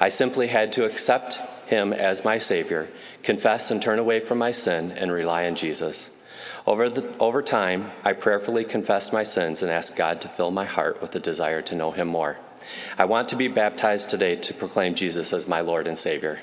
I 0.00 0.08
simply 0.08 0.48
had 0.48 0.72
to 0.72 0.84
accept 0.84 1.40
him 1.66 1.92
as 1.92 2.24
my 2.24 2.38
Savior, 2.38 2.88
confess 3.22 3.70
and 3.70 3.80
turn 3.80 3.98
away 3.98 4.20
from 4.20 4.38
my 4.38 4.50
sin, 4.50 4.92
and 4.92 5.12
rely 5.12 5.46
on 5.46 5.54
Jesus. 5.54 6.10
Over, 6.66 6.90
the, 6.90 7.16
over 7.18 7.42
time, 7.42 7.92
I 8.04 8.12
prayerfully 8.12 8.64
confessed 8.64 9.12
my 9.12 9.22
sins 9.22 9.62
and 9.62 9.70
asked 9.70 9.96
God 9.96 10.20
to 10.20 10.28
fill 10.28 10.50
my 10.50 10.66
heart 10.66 11.00
with 11.00 11.12
the 11.12 11.20
desire 11.20 11.62
to 11.62 11.74
know 11.74 11.92
Him 11.92 12.08
more. 12.08 12.36
I 12.98 13.06
want 13.06 13.28
to 13.30 13.36
be 13.36 13.48
baptized 13.48 14.10
today 14.10 14.36
to 14.36 14.54
proclaim 14.54 14.94
Jesus 14.94 15.32
as 15.32 15.48
my 15.48 15.60
Lord 15.60 15.88
and 15.88 15.96
Savior. 15.96 16.40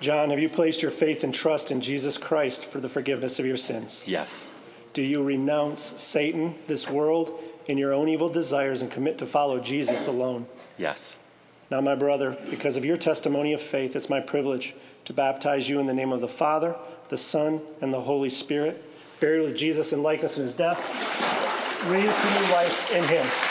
John, 0.00 0.30
have 0.30 0.38
you 0.38 0.48
placed 0.48 0.80
your 0.80 0.90
faith 0.90 1.24
and 1.24 1.34
trust 1.34 1.70
in 1.70 1.82
Jesus 1.82 2.16
Christ 2.16 2.64
for 2.64 2.80
the 2.80 2.88
forgiveness 2.88 3.38
of 3.38 3.44
your 3.44 3.58
sins? 3.58 4.02
Yes. 4.06 4.48
Do 4.92 5.02
you 5.02 5.22
renounce 5.22 5.80
Satan, 5.80 6.54
this 6.66 6.90
world, 6.90 7.38
and 7.68 7.78
your 7.78 7.92
own 7.92 8.08
evil 8.08 8.28
desires 8.28 8.82
and 8.82 8.90
commit 8.90 9.18
to 9.18 9.26
follow 9.26 9.60
Jesus 9.60 10.06
alone? 10.06 10.46
Yes. 10.76 11.18
Now, 11.70 11.80
my 11.80 11.94
brother, 11.94 12.36
because 12.50 12.76
of 12.76 12.84
your 12.84 12.96
testimony 12.96 13.52
of 13.52 13.60
faith, 13.60 13.94
it's 13.94 14.10
my 14.10 14.20
privilege 14.20 14.74
to 15.04 15.12
baptize 15.12 15.68
you 15.68 15.78
in 15.78 15.86
the 15.86 15.94
name 15.94 16.12
of 16.12 16.20
the 16.20 16.28
Father, 16.28 16.74
the 17.08 17.16
Son, 17.16 17.60
and 17.80 17.92
the 17.92 18.00
Holy 18.00 18.30
Spirit, 18.30 18.84
buried 19.20 19.42
with 19.42 19.56
Jesus 19.56 19.92
in 19.92 20.02
likeness 20.02 20.36
in 20.36 20.42
his 20.42 20.54
death, 20.54 20.78
raised 21.86 22.20
to 22.20 22.40
new 22.40 22.52
life 22.52 22.92
in 22.92 23.04
him. 23.04 23.49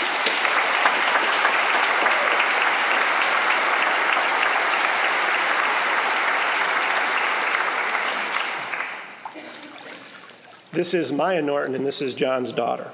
This 10.71 10.93
is 10.93 11.11
Maya 11.11 11.41
Norton, 11.41 11.73
and 11.73 11.83
this 11.83 11.99
is 11.99 12.13
John's 12.13 12.51
daughter. 12.51 12.91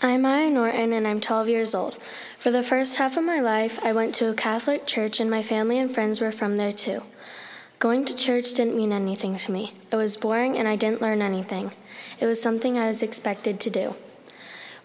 I'm 0.00 0.22
Maya 0.22 0.48
Norton, 0.48 0.92
and 0.92 1.04
I'm 1.04 1.20
12 1.20 1.48
years 1.48 1.74
old. 1.74 1.96
For 2.38 2.52
the 2.52 2.62
first 2.62 2.98
half 2.98 3.16
of 3.16 3.24
my 3.24 3.40
life, 3.40 3.84
I 3.84 3.92
went 3.92 4.14
to 4.16 4.30
a 4.30 4.34
Catholic 4.34 4.86
church, 4.86 5.18
and 5.18 5.28
my 5.28 5.42
family 5.42 5.80
and 5.80 5.92
friends 5.92 6.20
were 6.20 6.30
from 6.30 6.58
there 6.58 6.72
too. 6.72 7.02
Going 7.80 8.04
to 8.04 8.14
church 8.14 8.54
didn't 8.54 8.76
mean 8.76 8.92
anything 8.92 9.36
to 9.36 9.50
me. 9.50 9.74
It 9.90 9.96
was 9.96 10.16
boring, 10.16 10.56
and 10.56 10.68
I 10.68 10.76
didn't 10.76 11.02
learn 11.02 11.22
anything. 11.22 11.72
It 12.20 12.26
was 12.26 12.40
something 12.40 12.78
I 12.78 12.86
was 12.86 13.02
expected 13.02 13.58
to 13.58 13.70
do. 13.70 13.96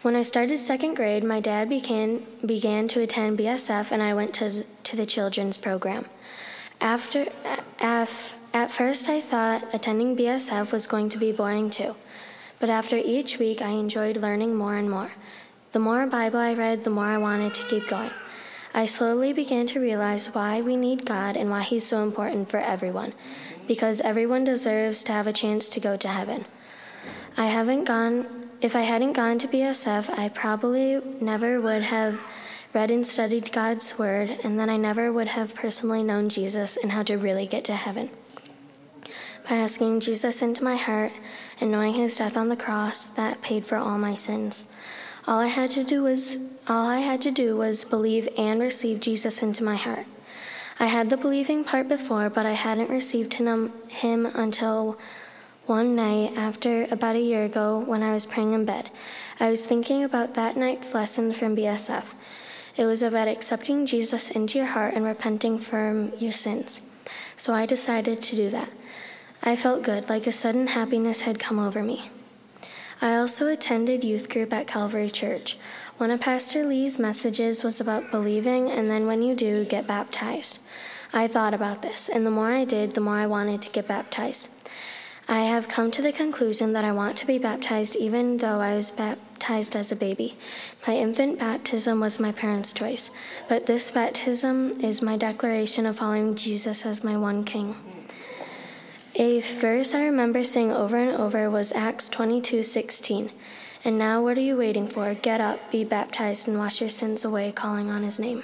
When 0.01 0.15
I 0.15 0.23
started 0.23 0.57
second 0.57 0.95
grade, 0.95 1.23
my 1.23 1.39
dad 1.39 1.69
began, 1.69 2.25
began 2.43 2.87
to 2.87 3.01
attend 3.01 3.37
BSF, 3.37 3.91
and 3.91 4.01
I 4.01 4.15
went 4.15 4.33
to, 4.35 4.63
to 4.63 4.95
the 4.95 5.05
children's 5.05 5.57
program. 5.57 6.05
After, 6.81 7.27
af, 7.79 8.33
at 8.55 8.71
first, 8.71 9.09
I 9.09 9.19
thought 9.19 9.67
attending 9.73 10.15
BSF 10.15 10.71
was 10.71 10.87
going 10.87 11.09
to 11.09 11.17
be 11.17 11.33
boring 11.33 11.69
too. 11.69 11.93
But 12.57 12.69
after 12.69 12.95
each 12.95 13.37
week, 13.37 13.61
I 13.61 13.71
enjoyed 13.71 14.15
learning 14.15 14.55
more 14.55 14.75
and 14.75 14.89
more. 14.89 15.11
The 15.73 15.79
more 15.79 16.07
Bible 16.07 16.39
I 16.39 16.53
read, 16.53 16.85
the 16.85 16.89
more 16.89 17.03
I 17.03 17.17
wanted 17.17 17.53
to 17.53 17.67
keep 17.67 17.85
going. 17.89 18.11
I 18.73 18.85
slowly 18.85 19.33
began 19.33 19.67
to 19.67 19.81
realize 19.81 20.33
why 20.33 20.61
we 20.61 20.77
need 20.77 21.05
God 21.05 21.35
and 21.35 21.49
why 21.49 21.63
He's 21.63 21.85
so 21.85 22.01
important 22.01 22.49
for 22.49 22.61
everyone, 22.61 23.11
because 23.67 23.99
everyone 23.99 24.45
deserves 24.45 25.03
to 25.03 25.11
have 25.11 25.27
a 25.27 25.33
chance 25.33 25.67
to 25.67 25.81
go 25.81 25.97
to 25.97 26.07
heaven. 26.07 26.45
I 27.35 27.47
haven't 27.47 27.83
gone, 27.83 28.51
if 28.61 28.73
I 28.73 28.83
hadn't 28.83 29.13
gone 29.13 29.37
to 29.39 29.49
BSF, 29.49 30.17
I 30.17 30.29
probably 30.29 31.01
never 31.19 31.59
would 31.59 31.83
have 31.83 32.21
read 32.73 32.89
and 32.89 33.05
studied 33.05 33.51
God's 33.51 33.99
Word, 33.99 34.39
and 34.45 34.57
then 34.57 34.69
I 34.69 34.77
never 34.77 35.11
would 35.11 35.27
have 35.27 35.53
personally 35.55 36.03
known 36.03 36.29
Jesus 36.29 36.77
and 36.77 36.93
how 36.93 37.03
to 37.03 37.17
really 37.17 37.47
get 37.47 37.65
to 37.65 37.75
heaven 37.75 38.11
by 39.47 39.55
asking 39.55 39.99
Jesus 39.99 40.41
into 40.41 40.63
my 40.63 40.75
heart 40.75 41.11
and 41.61 41.71
knowing 41.71 41.93
his 41.93 42.17
death 42.17 42.35
on 42.35 42.49
the 42.49 42.55
cross 42.55 43.05
that 43.05 43.41
paid 43.41 43.65
for 43.65 43.77
all 43.77 43.97
my 43.97 44.15
sins. 44.15 44.65
All 45.27 45.39
I 45.39 45.47
had 45.47 45.71
to 45.71 45.83
do 45.83 46.03
was 46.03 46.37
all 46.67 46.87
I 46.87 46.99
had 46.99 47.21
to 47.21 47.31
do 47.31 47.55
was 47.55 47.83
believe 47.83 48.27
and 48.37 48.59
receive 48.59 49.01
Jesus 49.01 49.41
into 49.41 49.63
my 49.63 49.75
heart. 49.75 50.05
I 50.79 50.87
had 50.87 51.09
the 51.09 51.17
believing 51.17 51.63
part 51.63 51.87
before, 51.87 52.29
but 52.29 52.45
I 52.45 52.53
hadn't 52.53 52.89
received 52.89 53.35
him, 53.35 53.47
um, 53.47 53.73
him 53.87 54.25
until 54.25 54.99
one 55.65 55.95
night 55.95 56.37
after 56.37 56.85
about 56.91 57.15
a 57.15 57.19
year 57.19 57.45
ago 57.45 57.79
when 57.79 58.03
I 58.03 58.13
was 58.13 58.25
praying 58.25 58.53
in 58.53 58.65
bed. 58.65 58.89
I 59.39 59.49
was 59.49 59.65
thinking 59.65 60.03
about 60.03 60.33
that 60.33 60.57
night's 60.57 60.93
lesson 60.93 61.33
from 61.33 61.55
BSF. 61.55 62.13
It 62.77 62.85
was 62.85 63.01
about 63.01 63.27
accepting 63.27 63.85
Jesus 63.85 64.29
into 64.29 64.57
your 64.57 64.67
heart 64.67 64.93
and 64.93 65.05
repenting 65.05 65.59
from 65.59 66.11
your 66.19 66.33
sins. 66.33 66.81
So 67.37 67.53
I 67.53 67.65
decided 67.65 68.21
to 68.21 68.35
do 68.35 68.49
that. 68.49 68.69
I 69.47 69.55
felt 69.55 69.83
good, 69.83 70.09
like 70.09 70.25
a 70.25 70.31
sudden 70.31 70.67
happiness 70.67 71.21
had 71.21 71.37
come 71.37 71.59
over 71.59 71.83
me. 71.83 72.09
I 72.99 73.15
also 73.15 73.47
attended 73.47 74.03
youth 74.03 74.27
group 74.27 74.51
at 74.51 74.65
Calvary 74.65 75.11
Church. 75.11 75.59
One 75.97 76.09
of 76.09 76.19
Pastor 76.19 76.65
Lee's 76.65 76.97
messages 76.97 77.61
was 77.61 77.79
about 77.79 78.09
believing, 78.09 78.71
and 78.71 78.89
then 78.89 79.05
when 79.05 79.21
you 79.21 79.35
do, 79.35 79.63
get 79.63 79.85
baptized. 79.85 80.57
I 81.13 81.27
thought 81.27 81.53
about 81.53 81.83
this, 81.83 82.09
and 82.09 82.25
the 82.25 82.31
more 82.31 82.51
I 82.51 82.65
did, 82.65 82.95
the 82.95 83.01
more 83.01 83.17
I 83.17 83.27
wanted 83.27 83.61
to 83.61 83.69
get 83.69 83.87
baptized. 83.87 84.49
I 85.27 85.41
have 85.41 85.67
come 85.67 85.91
to 85.91 86.01
the 86.01 86.11
conclusion 86.11 86.73
that 86.73 86.83
I 86.83 86.91
want 86.91 87.15
to 87.17 87.27
be 87.27 87.37
baptized 87.37 87.95
even 87.95 88.37
though 88.37 88.59
I 88.61 88.75
was 88.75 88.91
baptized 88.91 89.75
as 89.75 89.91
a 89.91 89.95
baby. 89.95 90.37
My 90.87 90.95
infant 90.95 91.37
baptism 91.37 91.99
was 91.99 92.19
my 92.19 92.31
parents' 92.31 92.73
choice, 92.73 93.11
but 93.47 93.67
this 93.67 93.91
baptism 93.91 94.71
is 94.81 95.01
my 95.01 95.17
declaration 95.17 95.85
of 95.85 95.97
following 95.97 96.35
Jesus 96.35 96.85
as 96.85 97.03
my 97.03 97.15
one 97.15 97.43
king. 97.43 97.75
A 99.17 99.39
verse 99.39 99.93
I 99.93 100.03
remember 100.03 100.43
saying 100.43 100.73
over 100.73 100.97
and 100.97 101.15
over 101.15 101.49
was 101.49 101.71
Acts 101.71 102.09
22:16. 102.09 103.31
And 103.85 103.97
now 103.97 104.21
what 104.21 104.37
are 104.37 104.41
you 104.41 104.57
waiting 104.57 104.89
for? 104.89 105.13
Get 105.13 105.39
up, 105.39 105.71
be 105.71 105.85
baptized 105.85 106.49
and 106.49 106.57
wash 106.57 106.81
your 106.81 106.89
sins 106.89 107.23
away 107.23 107.53
calling 107.53 107.89
on 107.89 108.03
his 108.03 108.19
name. 108.19 108.43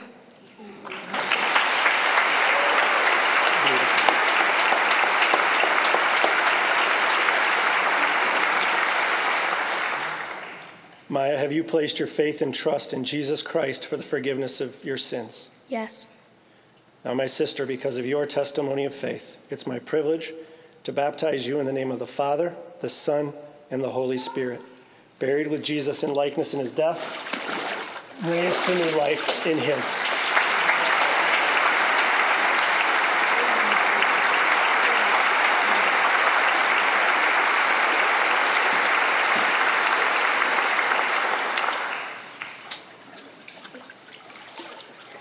Maya, 11.10 11.38
have 11.38 11.52
you 11.52 11.66
placed 11.66 12.00
your 12.00 12.08
faith 12.08 12.42
and 12.42 12.54
trust 12.54 12.94
in 12.94 13.04
Jesus 13.04 13.42
Christ 13.42 13.86
for 13.86 13.98
the 13.98 14.04
forgiveness 14.04 14.62
of 14.62 14.82
your 14.86 14.96
sins? 14.96 15.50
Yes. 15.68 16.08
Now, 17.04 17.14
my 17.14 17.26
sister, 17.26 17.66
because 17.66 17.98
of 17.98 18.06
your 18.06 18.26
testimony 18.26 18.86
of 18.86 18.96
faith, 18.96 19.38
it's 19.50 19.68
my 19.68 19.78
privilege 19.78 20.32
to 20.84 20.92
baptize 20.92 21.48
you 21.48 21.60
in 21.60 21.66
the 21.66 21.74
name 21.74 21.92
of 21.92 22.00
the 22.00 22.08
Father, 22.08 22.56
the 22.80 22.90
Son, 22.90 23.34
and 23.70 23.84
the 23.84 23.90
Holy 23.90 24.18
Spirit, 24.18 24.62
buried 25.20 25.48
with 25.48 25.64
Jesus 25.64 26.04
in 26.04 26.14
likeness 26.14 26.54
in 26.54 26.60
his 26.60 26.72
death, 26.72 28.24
raised 28.24 28.64
to 28.66 28.76
new 28.76 28.98
life 28.98 29.46
in 29.46 29.58
him. 29.58 29.80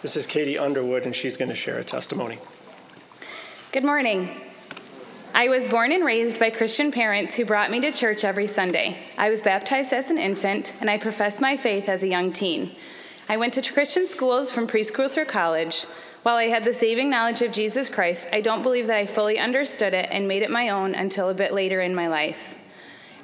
This 0.03 0.17
is 0.17 0.27
Katie 0.27 0.59
Underwood, 0.59 1.05
and 1.05 1.15
she's 1.15 1.37
going 1.37 1.51
to 1.51 1.55
share 1.55 1.79
a 1.79 1.85
testimony. 1.85 2.39
Good 3.71 3.85
morning. 3.85 4.50
I 5.33 5.49
was 5.49 5.69
born 5.69 5.93
and 5.93 6.05
raised 6.05 6.41
by 6.41 6.51
Christian 6.51 6.91
parents 6.91 7.37
who 7.37 7.45
brought 7.45 7.71
me 7.71 7.81
to 7.83 7.93
church 7.93 8.25
every 8.25 8.49
Sunday. 8.49 9.07
I 9.17 9.31
was 9.31 9.43
baptized 9.43 9.93
as 9.93 10.11
an 10.11 10.19
infant, 10.19 10.75
and 10.81 10.91
I 10.91 10.99
professed 10.99 11.41
my 11.41 11.57
faith 11.57 11.89
as 11.89 12.03
a 12.03 12.09
young 12.09 12.33
teen. 12.33 12.75
I 13.29 13.37
went 13.37 13.55
to 13.55 13.73
Christian 13.73 14.07
schools 14.07 14.51
from 14.51 14.67
preschool 14.67 15.09
through 15.09 15.27
college. 15.27 15.87
While 16.25 16.35
I 16.35 16.49
had 16.49 16.65
the 16.65 16.75
saving 16.75 17.11
knowledge 17.11 17.43
of 17.43 17.53
Jesus 17.53 17.89
Christ, 17.89 18.29
I 18.33 18.41
don't 18.41 18.65
believe 18.65 18.89
that 18.89 18.97
I 18.97 19.07
fully 19.07 19.39
understood 19.39 19.95
it 19.95 20.09
and 20.11 20.27
made 20.27 20.43
it 20.43 20.51
my 20.51 20.69
own 20.69 20.97
until 20.97 21.29
a 21.29 21.35
bit 21.35 21.55
later 21.55 21.81
in 21.81 21.95
my 21.95 22.09
life. 22.09 22.57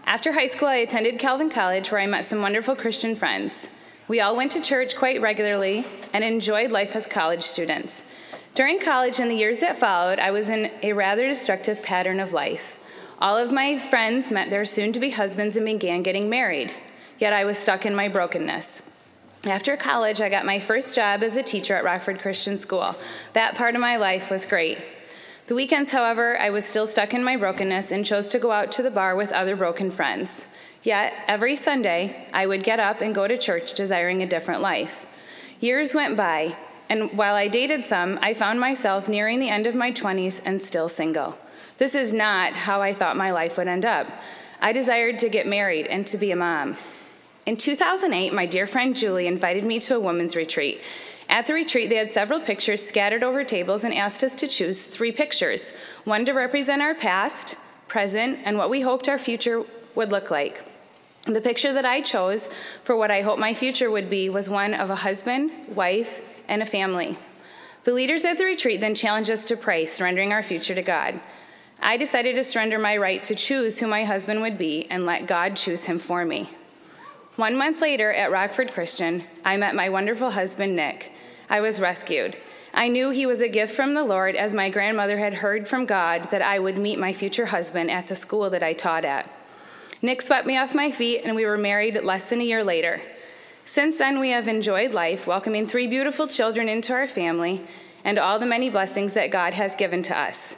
After 0.05 0.33
high 0.33 0.47
school, 0.47 0.69
I 0.69 0.77
attended 0.77 1.19
Calvin 1.19 1.51
College 1.51 1.91
where 1.91 2.01
I 2.01 2.07
met 2.07 2.25
some 2.25 2.41
wonderful 2.41 2.77
Christian 2.77 3.17
friends. 3.17 3.67
We 4.07 4.21
all 4.21 4.37
went 4.37 4.53
to 4.53 4.61
church 4.61 4.95
quite 4.95 5.21
regularly 5.21 5.85
and 6.13 6.23
enjoyed 6.23 6.71
life 6.71 6.95
as 6.95 7.09
college 7.09 7.43
students. 7.43 8.05
During 8.57 8.81
college 8.81 9.21
and 9.21 9.31
the 9.31 9.35
years 9.35 9.59
that 9.59 9.79
followed, 9.79 10.19
I 10.19 10.31
was 10.31 10.49
in 10.49 10.71
a 10.83 10.95
rather 10.95 11.29
destructive 11.29 11.83
pattern 11.83 12.19
of 12.19 12.33
life. 12.33 12.79
All 13.19 13.37
of 13.37 13.53
my 13.53 13.79
friends 13.79 14.33
met 14.33 14.49
their 14.49 14.65
soon 14.65 14.95
to 14.95 14.99
be 14.99 15.11
husbands 15.11 15.59
and 15.59 15.67
began 15.67 16.03
getting 16.03 16.31
married, 16.31 16.73
yet 17.19 17.35
I 17.35 17.45
was 17.45 17.59
stuck 17.59 17.85
in 17.85 17.95
my 17.95 18.09
brokenness. 18.09 18.81
After 19.45 19.77
college, 19.77 20.23
I 20.23 20.31
got 20.31 20.47
my 20.47 20.59
first 20.59 20.95
job 20.95 21.23
as 21.23 21.37
a 21.37 21.43
teacher 21.43 21.75
at 21.75 21.85
Rockford 21.85 22.19
Christian 22.19 22.57
School. 22.57 22.97
That 23.35 23.57
part 23.57 23.75
of 23.75 23.83
my 23.83 23.99
life 23.99 24.31
was 24.31 24.47
great. 24.47 24.79
The 25.49 25.55
weekends, 25.55 25.91
however, 25.91 26.39
I 26.39 26.49
was 26.49 26.65
still 26.65 26.87
stuck 26.87 27.13
in 27.13 27.23
my 27.23 27.37
brokenness 27.37 27.93
and 27.93 28.07
chose 28.07 28.31
to 28.31 28.39
go 28.39 28.53
out 28.53 28.73
to 28.73 28.83
the 28.83 28.91
bar 28.91 29.15
with 29.15 29.33
other 29.33 29.55
broken 29.55 29.91
friends. 29.91 30.47
Yet, 30.83 31.13
every 31.29 31.57
Sunday, 31.57 32.27
I 32.33 32.47
would 32.47 32.65
get 32.65 32.81
up 32.81 33.03
and 33.03 33.15
go 33.15 33.29
to 33.29 33.37
church 33.37 33.75
desiring 33.75 34.23
a 34.23 34.27
different 34.27 34.63
life. 34.63 35.05
Years 35.61 35.93
went 35.93 36.17
by, 36.17 36.57
and 36.89 37.17
while 37.17 37.35
I 37.35 37.49
dated 37.49 37.85
some, 37.85 38.19
I 38.23 38.35
found 38.35 38.61
myself 38.61 39.09
nearing 39.09 39.41
the 39.41 39.49
end 39.49 39.67
of 39.67 39.75
my 39.75 39.93
20s 39.93 40.41
and 40.45 40.63
still 40.63 40.89
single. 40.89 41.39
This 41.79 41.95
is 41.95 42.13
not 42.13 42.53
how 42.53 42.81
I 42.81 42.95
thought 42.95 43.17
my 43.17 43.33
life 43.33 43.57
would 43.57 43.69
end 43.69 43.85
up. 43.85 44.07
I 44.61 44.73
desired 44.73 45.19
to 45.19 45.29
get 45.29 45.47
married 45.47 45.87
and 45.87 46.07
to 46.07 46.17
be 46.17 46.31
a 46.31 46.37
mom. 46.37 46.77
In 47.45 47.57
2008, 47.57 48.33
my 48.33 48.47
dear 48.47 48.67
friend 48.67 48.97
Julie 48.97 49.27
invited 49.27 49.65
me 49.65 49.79
to 49.81 49.97
a 49.97 50.01
women's 50.01 50.37
retreat. 50.37 50.81
At 51.29 51.47
the 51.47 51.55
retreat, 51.55 51.91
they 51.91 51.97
had 51.97 52.13
several 52.13 52.41
pictures 52.41 52.87
scattered 52.87 53.23
over 53.23 53.45
tables 53.45 53.85
and 53.85 53.93
asked 53.93 54.23
us 54.23 54.35
to 54.37 54.49
choose 54.49 54.85
three 54.85 55.13
pictures 55.13 55.73
one 56.05 56.25
to 56.25 56.33
represent 56.33 56.83
our 56.83 56.95
past, 56.95 57.57
present, 57.89 58.39
and 58.45 58.57
what 58.59 58.71
we 58.71 58.81
hoped 58.81 59.09
our 59.09 59.19
future 59.19 59.65
would 59.95 60.13
look 60.13 60.31
like. 60.31 60.65
The 61.25 61.41
picture 61.41 61.73
that 61.73 61.85
I 61.85 62.01
chose 62.01 62.49
for 62.85 62.97
what 62.97 63.11
I 63.11 63.23
hoped 63.23 63.41
my 63.41 63.55
future 63.55 63.91
would 63.91 64.09
be 64.09 64.29
was 64.29 64.49
one 64.49 64.73
of 64.73 64.91
a 64.91 64.97
husband, 64.97 65.51
wife, 65.69 66.36
and 66.49 66.63
a 66.63 66.67
family. 66.67 67.19
The 67.85 67.93
leaders 67.93 68.25
at 68.25 68.39
the 68.39 68.45
retreat 68.45 68.81
then 68.81 68.95
challenged 68.95 69.31
us 69.31 69.45
to 69.45 69.57
pray, 69.57 69.87
surrendering 69.87 70.33
our 70.33 70.43
future 70.43 70.75
to 70.75 70.83
God. 70.83 71.21
I 71.81 71.97
decided 71.97 72.35
to 72.37 72.45
surrender 72.45 72.79
my 72.79 72.97
right 72.97 73.23
to 73.25 73.35
choose 73.35 73.79
who 73.79 73.87
my 73.87 74.05
husband 74.05 74.41
would 74.41 74.59
be 74.59 74.87
and 74.91 75.07
let 75.07 75.27
God 75.27 75.57
choose 75.57 75.85
him 75.85 75.99
for 75.99 76.25
me. 76.25 76.51
One 77.37 77.57
month 77.57 77.83
later 77.83 78.13
at 78.13 78.31
Rockford 78.31 78.73
Christian, 78.73 79.25
I 79.45 79.57
met 79.57 79.75
my 79.75 79.89
wonderful 79.89 80.31
husband, 80.31 80.75
Nick. 80.75 81.13
I 81.51 81.61
was 81.61 81.81
rescued. 81.81 82.37
I 82.73 82.89
knew 82.89 83.11
he 83.11 83.27
was 83.27 83.41
a 83.41 83.49
gift 83.49 83.75
from 83.75 83.95
the 83.95 84.05
Lord 84.05 84.37
as 84.37 84.53
my 84.53 84.69
grandmother 84.69 85.19
had 85.19 85.35
heard 85.35 85.69
from 85.69 85.87
God 85.87 86.31
that 86.31 86.43
I 86.43 86.59
would 86.59 86.79
meet 86.79 86.99
my 86.99 87.13
future 87.13 87.47
husband 87.47 87.91
at 87.91 88.09
the 88.09 88.17
school 88.17 88.51
that 88.51 88.63
I 88.63 88.73
taught 88.73 89.05
at. 89.05 89.31
Nick 90.03 90.23
swept 90.23 90.47
me 90.47 90.57
off 90.57 90.75
my 90.75 90.91
feet, 90.91 91.23
and 91.25 91.35
we 91.35 91.47
were 91.47 91.57
married 91.57 92.03
less 92.03 92.31
than 92.31 92.41
a 92.41 92.45
year 92.45 92.63
later. 92.65 93.01
Since 93.69 93.99
then, 93.99 94.21
we 94.21 94.31
have 94.31 94.47
enjoyed 94.47 94.95
life, 94.95 95.27
welcoming 95.27 95.67
three 95.67 95.89
beautiful 95.89 96.29
children 96.29 96.69
into 96.69 96.93
our 96.93 97.09
family 97.09 97.67
and 98.05 98.17
all 98.17 98.39
the 98.39 98.47
many 98.47 98.71
blessings 98.71 99.13
that 99.15 99.33
God 99.33 99.55
has 99.55 99.75
given 99.75 100.05
to 100.05 100.17
us. 100.17 100.55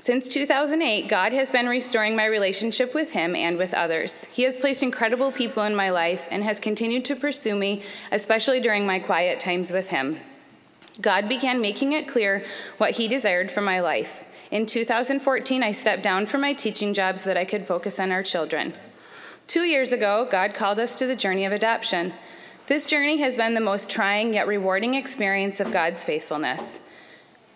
Since 0.00 0.28
2008, 0.28 1.06
God 1.06 1.34
has 1.34 1.50
been 1.50 1.68
restoring 1.68 2.16
my 2.16 2.24
relationship 2.24 2.94
with 2.94 3.12
Him 3.12 3.36
and 3.36 3.58
with 3.58 3.74
others. 3.74 4.24
He 4.32 4.44
has 4.44 4.56
placed 4.56 4.82
incredible 4.82 5.30
people 5.30 5.64
in 5.64 5.76
my 5.76 5.90
life 5.90 6.26
and 6.30 6.42
has 6.44 6.58
continued 6.58 7.04
to 7.06 7.14
pursue 7.14 7.54
me, 7.54 7.82
especially 8.10 8.58
during 8.58 8.86
my 8.86 8.98
quiet 8.98 9.38
times 9.38 9.70
with 9.70 9.90
Him. 9.90 10.16
God 10.98 11.28
began 11.28 11.60
making 11.60 11.92
it 11.92 12.08
clear 12.08 12.42
what 12.78 12.92
He 12.92 13.06
desired 13.06 13.50
for 13.50 13.60
my 13.60 13.80
life. 13.80 14.24
In 14.50 14.64
2014, 14.64 15.62
I 15.62 15.72
stepped 15.72 16.02
down 16.02 16.24
from 16.24 16.40
my 16.40 16.54
teaching 16.54 16.94
job 16.94 17.18
so 17.18 17.28
that 17.28 17.36
I 17.36 17.44
could 17.44 17.66
focus 17.66 18.00
on 18.00 18.12
our 18.12 18.22
children. 18.22 18.72
Two 19.46 19.62
years 19.62 19.92
ago, 19.92 20.26
God 20.28 20.54
called 20.54 20.80
us 20.80 20.96
to 20.96 21.06
the 21.06 21.14
journey 21.14 21.44
of 21.44 21.52
adoption. 21.52 22.14
This 22.66 22.84
journey 22.84 23.18
has 23.18 23.36
been 23.36 23.54
the 23.54 23.60
most 23.60 23.88
trying 23.88 24.34
yet 24.34 24.48
rewarding 24.48 24.94
experience 24.94 25.60
of 25.60 25.70
God's 25.70 26.02
faithfulness. 26.02 26.80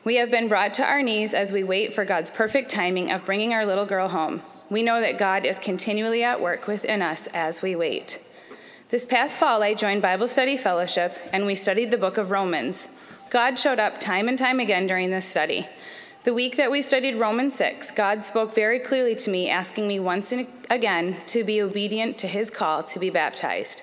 We 0.04 0.14
have 0.16 0.30
been 0.30 0.48
brought 0.48 0.72
to 0.74 0.84
our 0.84 1.02
knees 1.02 1.34
as 1.34 1.52
we 1.52 1.64
wait 1.64 1.92
for 1.92 2.04
God's 2.04 2.30
perfect 2.30 2.70
timing 2.70 3.10
of 3.10 3.26
bringing 3.26 3.52
our 3.52 3.66
little 3.66 3.86
girl 3.86 4.06
home. 4.06 4.42
We 4.70 4.84
know 4.84 5.00
that 5.00 5.18
God 5.18 5.44
is 5.44 5.58
continually 5.58 6.22
at 6.22 6.40
work 6.40 6.68
within 6.68 7.02
us 7.02 7.26
as 7.34 7.60
we 7.60 7.74
wait. 7.74 8.22
This 8.90 9.04
past 9.04 9.36
fall, 9.36 9.64
I 9.64 9.74
joined 9.74 10.00
Bible 10.00 10.28
Study 10.28 10.56
Fellowship 10.56 11.16
and 11.32 11.44
we 11.44 11.56
studied 11.56 11.90
the 11.90 11.98
book 11.98 12.18
of 12.18 12.30
Romans. 12.30 12.86
God 13.30 13.58
showed 13.58 13.80
up 13.80 13.98
time 13.98 14.28
and 14.28 14.38
time 14.38 14.60
again 14.60 14.86
during 14.86 15.10
this 15.10 15.26
study. 15.26 15.68
The 16.22 16.34
week 16.34 16.56
that 16.56 16.70
we 16.70 16.82
studied 16.82 17.14
Romans 17.14 17.56
6, 17.56 17.92
God 17.92 18.26
spoke 18.26 18.54
very 18.54 18.78
clearly 18.78 19.14
to 19.16 19.30
me, 19.30 19.48
asking 19.48 19.88
me 19.88 19.98
once 19.98 20.32
and 20.32 20.46
again 20.68 21.16
to 21.28 21.42
be 21.44 21.62
obedient 21.62 22.18
to 22.18 22.28
his 22.28 22.50
call 22.50 22.82
to 22.82 22.98
be 22.98 23.08
baptized. 23.08 23.80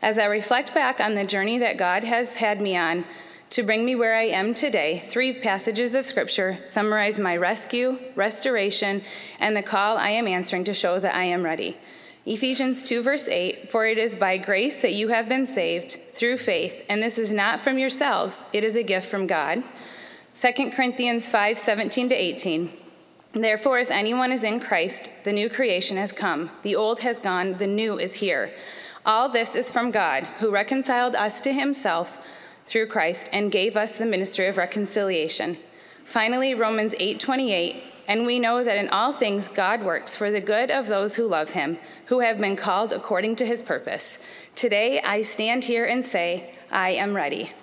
As 0.00 0.18
I 0.18 0.24
reflect 0.24 0.72
back 0.72 0.98
on 0.98 1.14
the 1.14 1.26
journey 1.26 1.58
that 1.58 1.76
God 1.76 2.04
has 2.04 2.36
had 2.36 2.62
me 2.62 2.74
on 2.74 3.04
to 3.50 3.62
bring 3.62 3.84
me 3.84 3.94
where 3.94 4.16
I 4.16 4.22
am 4.22 4.54
today, 4.54 5.04
three 5.08 5.34
passages 5.34 5.94
of 5.94 6.06
Scripture 6.06 6.58
summarize 6.64 7.18
my 7.18 7.36
rescue, 7.36 7.98
restoration, 8.14 9.02
and 9.38 9.54
the 9.54 9.62
call 9.62 9.98
I 9.98 10.08
am 10.08 10.26
answering 10.26 10.64
to 10.64 10.74
show 10.74 10.98
that 10.98 11.14
I 11.14 11.24
am 11.24 11.42
ready. 11.42 11.76
Ephesians 12.24 12.82
2, 12.82 13.02
verse 13.02 13.28
8 13.28 13.70
For 13.70 13.86
it 13.86 13.98
is 13.98 14.16
by 14.16 14.38
grace 14.38 14.80
that 14.80 14.94
you 14.94 15.08
have 15.08 15.28
been 15.28 15.46
saved 15.46 16.00
through 16.14 16.38
faith, 16.38 16.82
and 16.88 17.02
this 17.02 17.18
is 17.18 17.30
not 17.30 17.60
from 17.60 17.78
yourselves, 17.78 18.46
it 18.54 18.64
is 18.64 18.74
a 18.74 18.82
gift 18.82 19.10
from 19.10 19.26
God 19.26 19.62
2 20.40 20.70
Corinthians 20.70 21.28
5 21.28 21.58
17 21.58 22.10
to 22.10 22.14
18. 22.14 22.70
Therefore, 23.32 23.80
if 23.80 23.90
anyone 23.90 24.30
is 24.30 24.44
in 24.44 24.60
Christ, 24.60 25.10
the 25.24 25.32
new 25.32 25.50
creation 25.50 25.96
has 25.96 26.12
come. 26.12 26.50
The 26.62 26.76
old 26.76 27.00
has 27.00 27.18
gone, 27.18 27.58
the 27.58 27.66
new 27.66 27.98
is 27.98 28.14
here. 28.14 28.52
All 29.04 29.28
this 29.28 29.56
is 29.56 29.68
from 29.68 29.90
God, 29.90 30.28
who 30.38 30.52
reconciled 30.52 31.16
us 31.16 31.40
to 31.40 31.52
himself 31.52 32.18
through 32.66 32.86
Christ 32.86 33.28
and 33.32 33.50
gave 33.50 33.76
us 33.76 33.98
the 33.98 34.06
ministry 34.06 34.46
of 34.46 34.58
reconciliation. 34.58 35.58
Finally, 36.04 36.54
Romans 36.54 36.94
8:28, 37.00 37.82
and 38.06 38.24
we 38.24 38.38
know 38.38 38.62
that 38.62 38.78
in 38.78 38.88
all 38.90 39.12
things 39.12 39.48
God 39.48 39.82
works 39.82 40.14
for 40.14 40.30
the 40.30 40.40
good 40.40 40.70
of 40.70 40.86
those 40.86 41.16
who 41.16 41.26
love 41.26 41.50
him, 41.50 41.78
who 42.06 42.20
have 42.20 42.38
been 42.38 42.54
called 42.54 42.92
according 42.92 43.34
to 43.36 43.44
his 43.44 43.60
purpose. 43.60 44.18
Today 44.54 45.00
I 45.00 45.22
stand 45.22 45.64
here 45.64 45.84
and 45.84 46.06
say, 46.06 46.54
I 46.70 46.90
am 46.90 47.16
ready. 47.16 47.54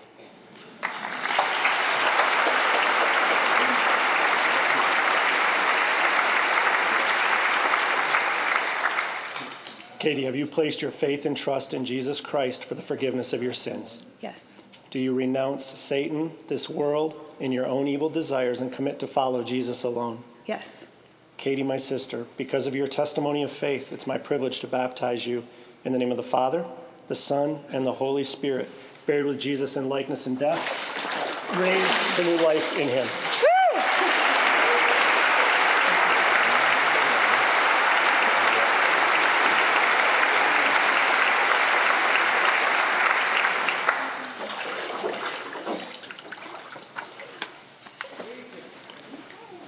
Katie, 10.05 10.25
have 10.25 10.35
you 10.35 10.45
placed 10.45 10.83
your 10.83 10.91
faith 10.91 11.25
and 11.25 11.35
trust 11.35 11.73
in 11.73 11.83
Jesus 11.83 12.21
Christ 12.21 12.63
for 12.63 12.75
the 12.75 12.83
forgiveness 12.83 13.33
of 13.33 13.41
your 13.41 13.53
sins? 13.53 14.03
Yes. 14.21 14.61
Do 14.91 14.99
you 14.99 15.15
renounce 15.15 15.65
Satan, 15.65 16.33
this 16.47 16.69
world, 16.69 17.19
and 17.39 17.51
your 17.51 17.65
own 17.65 17.87
evil 17.87 18.11
desires 18.11 18.61
and 18.61 18.71
commit 18.71 18.99
to 18.99 19.07
follow 19.07 19.43
Jesus 19.43 19.81
alone? 19.81 20.23
Yes. 20.45 20.85
Katie, 21.37 21.63
my 21.63 21.77
sister, 21.77 22.27
because 22.37 22.67
of 22.67 22.75
your 22.75 22.85
testimony 22.85 23.41
of 23.41 23.49
faith, 23.49 23.91
it's 23.91 24.05
my 24.05 24.19
privilege 24.19 24.59
to 24.59 24.67
baptize 24.67 25.25
you 25.25 25.43
in 25.83 25.91
the 25.91 25.97
name 25.97 26.11
of 26.11 26.17
the 26.17 26.21
Father, 26.21 26.65
the 27.07 27.15
Son, 27.15 27.61
and 27.71 27.83
the 27.83 27.93
Holy 27.93 28.23
Spirit, 28.23 28.69
buried 29.07 29.25
with 29.25 29.39
Jesus 29.39 29.75
in 29.75 29.89
likeness 29.89 30.27
and 30.27 30.37
death, 30.37 31.57
raised 31.57 32.15
to 32.17 32.23
new 32.23 32.45
life 32.45 32.77
in 32.77 32.87
him. 32.89 33.07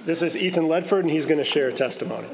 This 0.08 0.22
is 0.22 0.38
Ethan 0.38 0.64
Ledford, 0.64 1.00
and 1.00 1.10
he's 1.10 1.26
going 1.26 1.36
to 1.36 1.44
share 1.44 1.68
a 1.68 1.72
testimony. 1.74 2.28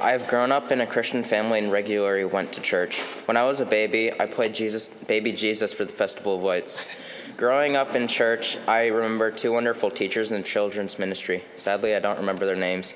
I 0.00 0.12
have 0.12 0.28
grown 0.28 0.52
up 0.52 0.70
in 0.70 0.80
a 0.80 0.86
Christian 0.86 1.24
family 1.24 1.58
and 1.58 1.72
regularly 1.72 2.24
went 2.24 2.52
to 2.52 2.60
church. 2.60 3.00
When 3.24 3.36
I 3.36 3.42
was 3.42 3.58
a 3.58 3.66
baby, 3.66 4.12
I 4.12 4.26
played 4.26 4.54
Jesus, 4.54 4.86
Baby 4.86 5.32
Jesus 5.32 5.72
for 5.72 5.84
the 5.84 5.92
Festival 5.92 6.36
of 6.36 6.42
Lights. 6.44 6.82
Growing 7.36 7.74
up 7.74 7.96
in 7.96 8.06
church, 8.06 8.58
I 8.68 8.86
remember 8.86 9.32
two 9.32 9.50
wonderful 9.50 9.90
teachers 9.90 10.30
in 10.30 10.36
the 10.36 10.46
children's 10.46 11.00
ministry. 11.00 11.42
Sadly, 11.56 11.96
I 11.96 11.98
don't 11.98 12.20
remember 12.20 12.46
their 12.46 12.54
names. 12.54 12.94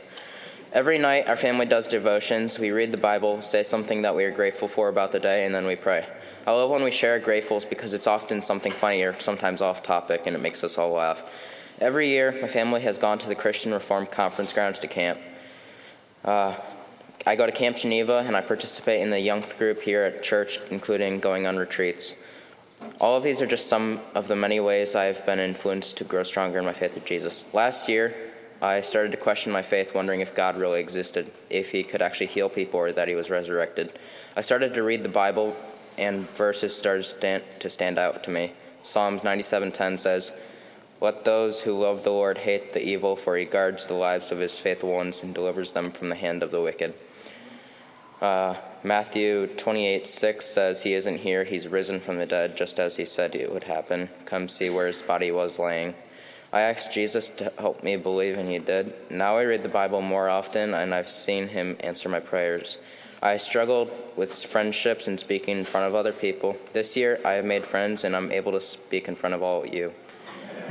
Every 0.73 0.97
night, 0.97 1.27
our 1.27 1.37
family 1.37 1.67
does 1.67 1.89
devotions. 1.89 2.61
We 2.61 2.71
read 2.71 2.93
the 2.93 2.99
Bible, 2.99 3.43
say 3.43 3.65
something 3.65 4.03
that 4.03 4.15
we 4.15 4.23
are 4.27 4.31
grateful 4.31 4.69
for 4.69 4.89
about 4.89 5.11
the 5.11 5.19
day, 5.19 5.45
and 5.45 5.53
then 5.53 5.67
we 5.67 5.75
pray. 5.75 6.07
I 6.47 6.53
love 6.53 6.71
when 6.71 6.85
we 6.85 6.93
share 6.93 7.19
gratefuls 7.19 7.69
because 7.69 7.95
it's 7.95 8.07
often 8.07 8.43
something 8.43 8.71
funny 8.71 9.03
or 9.03 9.19
sometimes 9.19 9.61
off 9.61 9.83
topic, 9.83 10.23
and 10.27 10.37
it 10.37 10.41
makes 10.41 10.63
us 10.63 10.79
all 10.79 10.93
laugh. 10.93 11.25
Every 11.81 12.09
year, 12.09 12.37
my 12.41 12.49
family 12.49 12.81
has 12.83 12.99
gone 12.99 13.19
to 13.19 13.29
the 13.29 13.35
Christian 13.35 13.73
Reformed 13.73 14.11
Conference 14.11 14.53
grounds 14.53 14.79
to 14.81 14.87
camp. 14.87 15.19
Uh, 16.25 16.55
I 17.27 17.37
go 17.37 17.47
to 17.47 17.53
Camp 17.53 17.77
Geneva 17.77 18.25
and 18.27 18.37
I 18.37 18.41
participate 18.41 19.01
in 19.01 19.11
the 19.11 19.21
youth 19.21 19.59
group 19.59 19.83
here 19.83 20.03
at 20.03 20.23
church, 20.23 20.59
including 20.71 21.21
going 21.21 21.47
on 21.47 21.57
retreats. 21.57 22.15
All 23.01 23.17
of 23.17 23.23
these 23.23 23.41
are 23.41 23.47
just 23.47 23.69
some 23.69 24.01
of 24.15 24.29
the 24.29 24.37
many 24.37 24.61
ways 24.61 24.95
I've 24.95 25.25
been 25.25 25.39
influenced 25.39 25.97
to 25.99 26.05
grow 26.05 26.25
stronger 26.25 26.59
in 26.59 26.65
my 26.65 26.73
faith 26.73 26.95
with 26.95 27.05
Jesus. 27.05 27.45
Last 27.53 27.89
year, 27.89 28.15
I 28.61 28.81
started 28.81 29.11
to 29.13 29.17
question 29.17 29.53
my 29.53 29.63
faith, 29.63 29.95
wondering 29.95 30.21
if 30.21 30.35
God 30.35 30.57
really 30.57 30.81
existed, 30.81 31.33
if 31.51 31.71
He 31.71 31.83
could 31.83 32.03
actually 32.03 32.27
heal 32.27 32.49
people, 32.49 32.79
or 32.79 32.93
that 32.93 33.09
He 33.09 33.15
was 33.15 33.31
resurrected. 33.31 33.93
I 34.37 34.41
started 34.41 34.75
to 34.75 34.83
read 34.83 35.03
the 35.03 35.09
Bible, 35.09 35.57
and 35.99 36.29
verses 36.31 36.77
started 36.77 37.43
to 37.61 37.71
stand 37.71 37.99
out 37.99 38.23
to 38.25 38.31
me. 38.31 38.53
Psalms 38.83 39.23
97:10 39.23 39.99
says, 39.99 40.37
let 41.03 41.25
those 41.25 41.63
who 41.63 41.77
love 41.77 42.05
the 42.05 42.13
Lord 42.13 42.39
hate 42.39 42.71
the 42.71 42.83
evil, 42.83 43.17
for 43.17 43.37
he 43.37 43.45
guards 43.45 43.89
the 43.89 43.95
lives 43.95 44.31
of 44.31 44.39
his 44.39 44.57
faithful 44.57 44.93
ones 44.93 45.25
and 45.25 45.35
delivers 45.35 45.73
them 45.73 45.91
from 45.91 46.11
the 46.11 46.15
hand 46.15 46.45
of 46.45 46.53
the 46.53 46.63
wicked. 46.63 46.95
Uh, 48.21 48.55
Matthew 48.85 49.49
28 49.49 50.07
6 50.07 50.45
says, 50.45 50.85
He 50.85 50.95
isn't 50.95 51.19
here, 51.19 51.43
he's 51.43 51.67
risen 51.67 51.99
from 51.99 52.19
the 52.19 52.27
dead, 52.27 52.57
just 52.57 52.79
as 52.79 52.99
he 52.99 53.05
said 53.05 53.35
it 53.35 53.53
would 53.53 53.65
happen. 53.65 54.11
Come 54.27 54.49
see 54.49 54.71
where 54.71 54.87
his 54.87 55.03
body 55.03 55.33
was 55.33 55.59
laying. 55.59 55.95
I 56.53 56.61
asked 56.61 56.93
Jesus 56.93 57.31
to 57.31 57.53
help 57.59 57.83
me 57.83 57.97
believe, 57.97 58.39
and 58.39 58.49
he 58.49 58.61
did. 58.61 58.95
Now 59.11 59.39
I 59.39 59.43
read 59.43 59.65
the 59.65 59.69
Bible 59.69 60.03
more 60.03 60.29
often, 60.29 60.73
and 60.73 60.95
I've 60.95 61.11
seen 61.11 61.49
him 61.49 61.79
answer 61.81 62.09
my 62.09 62.21
prayers. 62.21 62.79
I 63.21 63.39
struggled 63.39 63.91
with 64.15 64.33
friendships 64.45 65.09
and 65.09 65.19
speaking 65.19 65.59
in 65.59 65.65
front 65.65 65.89
of 65.89 65.97
other 65.97 66.13
people. 66.13 66.57
This 66.75 66.97
year, 66.97 67.19
I 67.25 67.33
have 67.33 67.45
made 67.45 67.67
friends, 67.67 68.05
and 68.05 68.15
I'm 68.15 68.31
able 68.31 68.53
to 68.53 68.61
speak 68.61 69.09
in 69.09 69.17
front 69.17 69.35
of 69.35 69.43
all 69.43 69.65
of 69.65 69.75
you. 69.75 69.93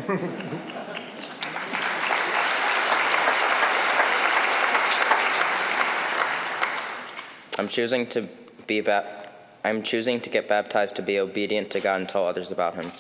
I'm 7.60 7.68
choosing 7.68 8.08
to 8.08 8.28
be 8.66 8.82
ba- 8.82 9.30
I'm 9.64 9.84
choosing 9.84 10.20
to 10.22 10.30
get 10.30 10.48
baptized 10.48 10.96
to 10.96 11.04
be 11.04 11.20
obedient 11.20 11.70
to 11.72 11.80
God 11.80 12.00
and 12.00 12.10
tell 12.10 12.26
others 12.26 12.50
about 12.50 12.74
him. 12.74 12.92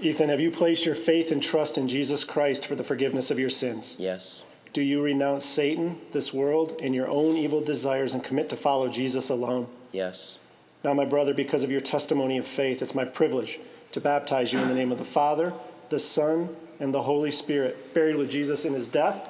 Ethan, 0.00 0.28
have 0.28 0.40
you 0.40 0.50
placed 0.50 0.84
your 0.84 0.94
faith 0.94 1.30
and 1.30 1.42
trust 1.42 1.78
in 1.78 1.88
Jesus 1.88 2.24
Christ 2.24 2.66
for 2.66 2.74
the 2.74 2.84
forgiveness 2.84 3.30
of 3.30 3.38
your 3.38 3.48
sins? 3.48 3.96
Yes. 3.98 4.42
Do 4.76 4.82
you 4.82 5.00
renounce 5.00 5.46
Satan, 5.46 5.98
this 6.12 6.34
world, 6.34 6.78
and 6.82 6.94
your 6.94 7.08
own 7.08 7.38
evil 7.38 7.62
desires 7.62 8.12
and 8.12 8.22
commit 8.22 8.50
to 8.50 8.56
follow 8.56 8.90
Jesus 8.90 9.30
alone? 9.30 9.68
Yes. 9.90 10.38
Now, 10.84 10.92
my 10.92 11.06
brother, 11.06 11.32
because 11.32 11.62
of 11.62 11.70
your 11.70 11.80
testimony 11.80 12.36
of 12.36 12.46
faith, 12.46 12.82
it's 12.82 12.94
my 12.94 13.06
privilege 13.06 13.58
to 13.92 14.02
baptize 14.02 14.52
you 14.52 14.58
in 14.58 14.68
the 14.68 14.74
name 14.74 14.92
of 14.92 14.98
the 14.98 15.04
Father, 15.06 15.54
the 15.88 15.98
Son, 15.98 16.54
and 16.78 16.92
the 16.92 17.04
Holy 17.04 17.30
Spirit, 17.30 17.94
buried 17.94 18.16
with 18.16 18.30
Jesus 18.30 18.66
in 18.66 18.74
his 18.74 18.86
death, 18.86 19.26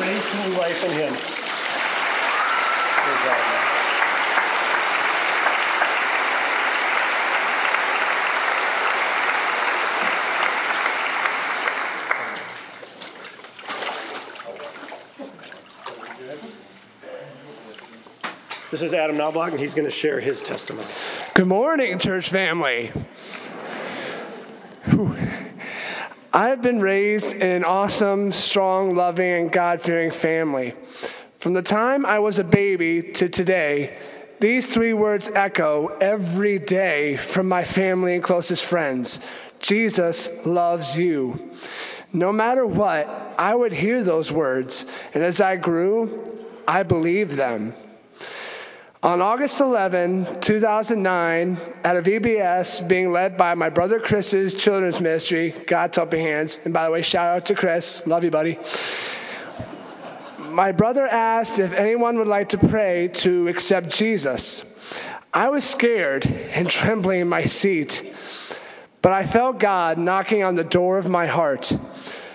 raised 0.00 0.30
to 0.30 0.48
new 0.48 0.56
life 0.56 0.82
in 0.86 0.90
him. 0.90 1.33
This 18.74 18.82
is 18.82 18.92
Adam 18.92 19.16
Knobloch, 19.16 19.52
and 19.52 19.60
he's 19.60 19.72
going 19.72 19.86
to 19.86 19.90
share 19.94 20.18
his 20.18 20.42
testimony. 20.42 20.88
Good 21.34 21.46
morning, 21.46 21.96
church 22.00 22.28
family. 22.28 22.90
Whew. 24.86 25.16
I've 26.32 26.60
been 26.60 26.80
raised 26.80 27.36
in 27.36 27.48
an 27.50 27.64
awesome, 27.64 28.32
strong, 28.32 28.96
loving, 28.96 29.30
and 29.30 29.52
God 29.52 29.80
fearing 29.80 30.10
family. 30.10 30.74
From 31.38 31.52
the 31.52 31.62
time 31.62 32.04
I 32.04 32.18
was 32.18 32.40
a 32.40 32.42
baby 32.42 33.00
to 33.12 33.28
today, 33.28 33.96
these 34.40 34.66
three 34.66 34.92
words 34.92 35.28
echo 35.36 35.96
every 36.00 36.58
day 36.58 37.16
from 37.16 37.48
my 37.48 37.62
family 37.62 38.16
and 38.16 38.24
closest 38.24 38.64
friends 38.64 39.20
Jesus 39.60 40.28
loves 40.44 40.98
you. 40.98 41.52
No 42.12 42.32
matter 42.32 42.66
what, 42.66 43.06
I 43.38 43.54
would 43.54 43.72
hear 43.72 44.02
those 44.02 44.32
words, 44.32 44.84
and 45.14 45.22
as 45.22 45.40
I 45.40 45.54
grew, 45.54 46.44
I 46.66 46.82
believed 46.82 47.34
them. 47.34 47.76
On 49.04 49.20
August 49.20 49.60
11, 49.60 50.40
2009, 50.40 51.58
at 51.84 51.94
a 51.94 52.00
VBS 52.00 52.88
being 52.88 53.12
led 53.12 53.36
by 53.36 53.54
my 53.54 53.68
brother 53.68 54.00
Chris's 54.00 54.54
children's 54.54 54.98
ministry, 54.98 55.50
God's 55.66 55.98
Helping 55.98 56.22
Hands, 56.22 56.58
and 56.64 56.72
by 56.72 56.86
the 56.86 56.90
way, 56.90 57.02
shout 57.02 57.36
out 57.36 57.44
to 57.44 57.54
Chris, 57.54 58.06
love 58.06 58.24
you, 58.24 58.30
buddy. 58.30 58.58
My 60.38 60.72
brother 60.72 61.06
asked 61.06 61.58
if 61.58 61.74
anyone 61.74 62.16
would 62.16 62.28
like 62.28 62.48
to 62.48 62.58
pray 62.58 63.08
to 63.16 63.46
accept 63.46 63.90
Jesus. 63.90 64.64
I 65.34 65.50
was 65.50 65.64
scared 65.64 66.24
and 66.54 66.66
trembling 66.70 67.20
in 67.20 67.28
my 67.28 67.44
seat, 67.44 68.10
but 69.02 69.12
I 69.12 69.26
felt 69.26 69.58
God 69.58 69.98
knocking 69.98 70.42
on 70.42 70.54
the 70.54 70.64
door 70.64 70.96
of 70.96 71.10
my 71.10 71.26
heart. 71.26 71.76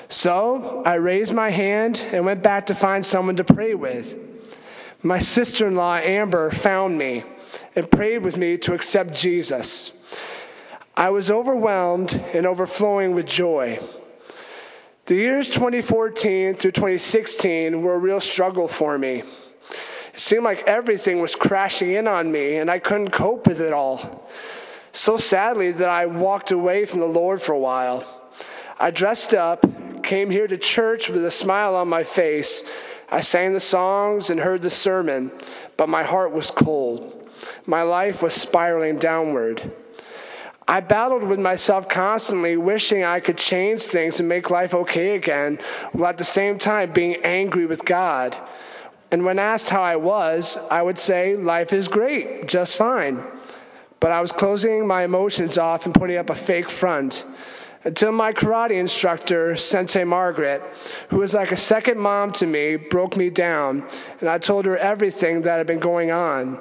So 0.08 0.84
I 0.86 0.96
raised 0.96 1.34
my 1.34 1.50
hand 1.50 2.00
and 2.12 2.28
went 2.28 2.44
back 2.44 2.68
to 2.68 2.76
find 2.76 3.04
someone 3.04 3.38
to 3.38 3.44
pray 3.44 3.74
with 3.74 4.29
my 5.02 5.20
sister 5.20 5.68
in 5.68 5.76
law, 5.76 5.96
Amber, 5.96 6.52
found 6.52 6.98
me 6.98 7.24
and 7.76 7.90
prayed 7.90 8.20
with 8.20 8.38
me 8.38 8.58
to 8.58 8.74
accept 8.74 9.14
Jesus. 9.14 9.92
I 10.96 11.10
was 11.10 11.32
overwhelmed 11.32 12.14
and 12.34 12.46
overflowing 12.46 13.16
with 13.16 13.26
joy. 13.26 13.80
The 15.06 15.16
years 15.16 15.50
2014 15.50 16.56
through 16.56 16.72
2016 16.72 17.82
were 17.82 17.96
a 17.96 18.00
real 18.00 18.20
struggle 18.20 18.68
for 18.68 18.98
me. 18.98 19.24
It 20.14 20.20
seemed 20.20 20.44
like 20.44 20.68
everything 20.68 21.22
was 21.22 21.34
crashing 21.34 21.94
in 21.94 22.08
on 22.08 22.32
me 22.32 22.58
and 22.58 22.70
I 22.70 22.80
couldn't 22.80 23.12
cope 23.12 23.48
with 23.48 23.62
it 23.62 23.72
all. 23.72 24.30
So 24.92 25.18
sadly 25.18 25.72
that 25.72 25.90
I 25.90 26.08
walked 26.08 26.52
away 26.52 26.86
from 26.86 27.00
the 27.00 27.06
Lord 27.06 27.42
for 27.42 27.54
a 27.54 27.60
while. 27.60 28.06
I 28.78 28.92
dressed 28.92 29.34
up, 29.34 29.66
came 30.04 30.30
here 30.30 30.48
to 30.48 30.58
church 30.58 31.10
with 31.10 31.24
a 31.24 31.32
smile 31.32 31.76
on 31.76 31.88
my 31.88 32.04
face, 32.04 32.64
I 33.12 33.22
sang 33.22 33.54
the 33.54 33.60
songs 33.60 34.30
and 34.30 34.40
heard 34.40 34.62
the 34.62 34.70
sermon, 34.70 35.32
but 35.78 35.90
my 35.90 36.04
heart 36.04 36.32
was 36.32 36.52
cold. 36.52 37.28
My 37.66 37.82
life 37.82 38.22
was 38.22 38.34
spiraling 38.34 38.98
downward. 38.98 39.72
I 40.68 40.82
battled 40.82 41.24
with 41.24 41.40
myself 41.40 41.90
constantly, 41.90 42.56
wishing 42.56 43.04
I 43.04 43.20
could 43.20 43.38
change 43.38 43.82
things 43.82 44.20
and 44.20 44.30
make 44.30 44.52
life 44.52 44.76
okay 44.76 45.16
again, 45.16 45.60
while 45.94 46.10
at 46.10 46.20
the 46.20 46.24
same 46.24 46.60
time 46.60 46.92
being 46.92 47.16
angry 47.24 47.66
with 47.66 47.86
God. 47.86 48.38
And 49.12 49.26
when 49.26 49.40
asked 49.40 49.70
how 49.70 49.82
I 49.82 49.96
was, 49.96 50.60
I 50.70 50.84
would 50.84 51.00
say, 51.00 51.36
Life 51.36 51.74
is 51.74 51.88
great, 51.88 52.48
just 52.48 52.78
fine. 52.78 53.24
But 54.00 54.12
I 54.12 54.22
was 54.22 54.32
closing 54.32 54.86
my 54.86 55.04
emotions 55.04 55.58
off 55.58 55.88
and 55.88 55.96
putting 55.96 56.18
up 56.18 56.30
a 56.30 56.36
fake 56.36 56.70
front 56.70 57.26
until 57.84 58.12
my 58.12 58.34
karate 58.34 58.80
instructor, 58.80 59.56
Sensei 59.56 60.04
Margaret, 60.04 60.62
who 61.10 61.18
was 61.18 61.34
like 61.34 61.52
a 61.52 61.58
second 61.58 61.98
mom 61.98 62.32
to 62.34 62.46
me, 62.46 62.76
broke 62.76 63.16
me 63.16 63.30
down, 63.30 63.88
and 64.20 64.30
I 64.30 64.38
told 64.38 64.66
her 64.66 64.78
everything 64.78 65.44
that 65.44 65.58
had 65.58 65.68
been 65.68 65.80
going 65.80 66.12
on. 66.12 66.60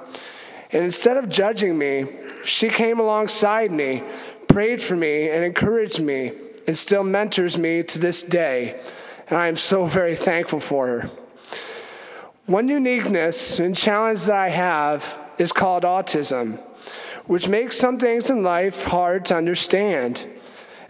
And 0.71 0.85
instead 0.85 1.17
of 1.17 1.29
judging 1.29 1.77
me, 1.77 2.07
she 2.45 2.69
came 2.69 3.01
alongside 3.01 3.73
me, 3.73 4.05
prayed 4.47 4.81
for 4.81 4.95
me, 4.95 5.29
and 5.29 5.45
encouraged 5.45 6.01
me, 6.01 6.33
and 6.67 6.77
still 6.77 7.03
mentors 7.03 7.59
me 7.59 7.83
to 7.83 7.99
this 7.99 8.23
day. 8.23 8.81
And 9.29 9.39
I 9.39 9.49
am 9.49 9.57
so 9.57 9.85
very 9.85 10.15
thankful 10.15 10.61
for 10.61 10.87
her. 10.87 11.11
One 12.47 12.69
uniqueness 12.69 13.59
and 13.59 13.77
challenge 13.77 14.25
that 14.27 14.37
I 14.37 14.49
have 14.51 15.19
is 15.37 15.53
called 15.53 15.83
autism, 15.83 16.61
which 17.27 17.49
makes 17.49 17.77
some 17.77 17.99
things 17.99 18.31
in 18.31 18.43
life 18.43 18.85
hard 18.85 19.27
to 19.27 19.37
understand. 19.37 20.27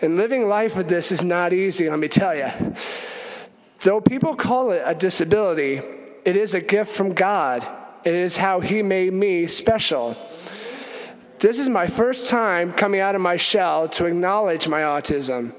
And 0.00 0.16
living 0.16 0.48
life 0.48 0.76
with 0.76 0.88
this 0.88 1.10
is 1.10 1.24
not 1.24 1.52
easy, 1.52 1.90
let 1.90 1.98
me 1.98 2.08
tell 2.08 2.34
you. 2.34 2.48
Though 3.80 4.00
people 4.00 4.34
call 4.34 4.70
it 4.70 4.82
a 4.84 4.94
disability, 4.94 5.80
it 6.24 6.36
is 6.36 6.54
a 6.54 6.60
gift 6.60 6.94
from 6.94 7.14
God. 7.14 7.66
It 8.04 8.14
is 8.14 8.36
how 8.36 8.60
He 8.60 8.82
made 8.82 9.12
me 9.12 9.46
special. 9.46 10.16
This 11.38 11.58
is 11.58 11.68
my 11.68 11.86
first 11.86 12.28
time 12.28 12.72
coming 12.72 13.00
out 13.00 13.14
of 13.14 13.20
my 13.20 13.36
shell 13.36 13.88
to 13.90 14.06
acknowledge 14.06 14.66
my 14.66 14.80
autism. 14.80 15.54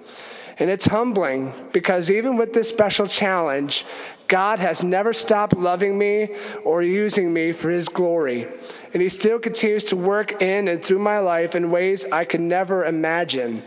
And 0.58 0.70
it's 0.70 0.86
humbling 0.86 1.54
because 1.72 2.12
even 2.12 2.36
with 2.36 2.54
this 2.54 2.70
special 2.70 3.08
challenge, 3.08 3.86
God 4.28 4.60
has 4.60 4.84
never 4.84 5.14
stopped 5.14 5.56
loving 5.56 5.98
me 5.98 6.36
or 6.66 6.84
using 6.84 7.34
me 7.34 7.54
for 7.54 7.70
His 7.70 7.88
glory. 7.88 8.48
And 8.94 9.02
He 9.02 9.10
still 9.10 9.40
continues 9.40 9.86
to 9.86 9.96
work 9.96 10.42
in 10.42 10.68
and 10.68 10.84
through 10.84 11.00
my 11.00 11.20
life 11.20 11.56
in 11.56 11.72
ways 11.72 12.06
I 12.06 12.26
could 12.26 12.42
never 12.42 12.86
imagine. 12.86 13.64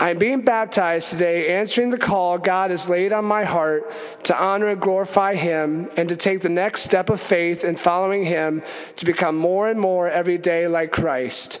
I'm 0.00 0.16
being 0.16 0.40
baptized 0.40 1.10
today, 1.10 1.54
answering 1.54 1.90
the 1.90 1.98
call 1.98 2.38
God 2.38 2.70
has 2.70 2.88
laid 2.88 3.12
on 3.12 3.26
my 3.26 3.44
heart 3.44 3.92
to 4.24 4.42
honor 4.42 4.68
and 4.68 4.80
glorify 4.80 5.34
Him 5.34 5.90
and 5.94 6.08
to 6.08 6.16
take 6.16 6.40
the 6.40 6.48
next 6.48 6.84
step 6.84 7.10
of 7.10 7.20
faith 7.20 7.64
in 7.64 7.76
following 7.76 8.24
Him 8.24 8.62
to 8.96 9.04
become 9.04 9.36
more 9.36 9.68
and 9.68 9.78
more 9.78 10.08
every 10.08 10.38
day 10.38 10.66
like 10.66 10.90
Christ. 10.90 11.60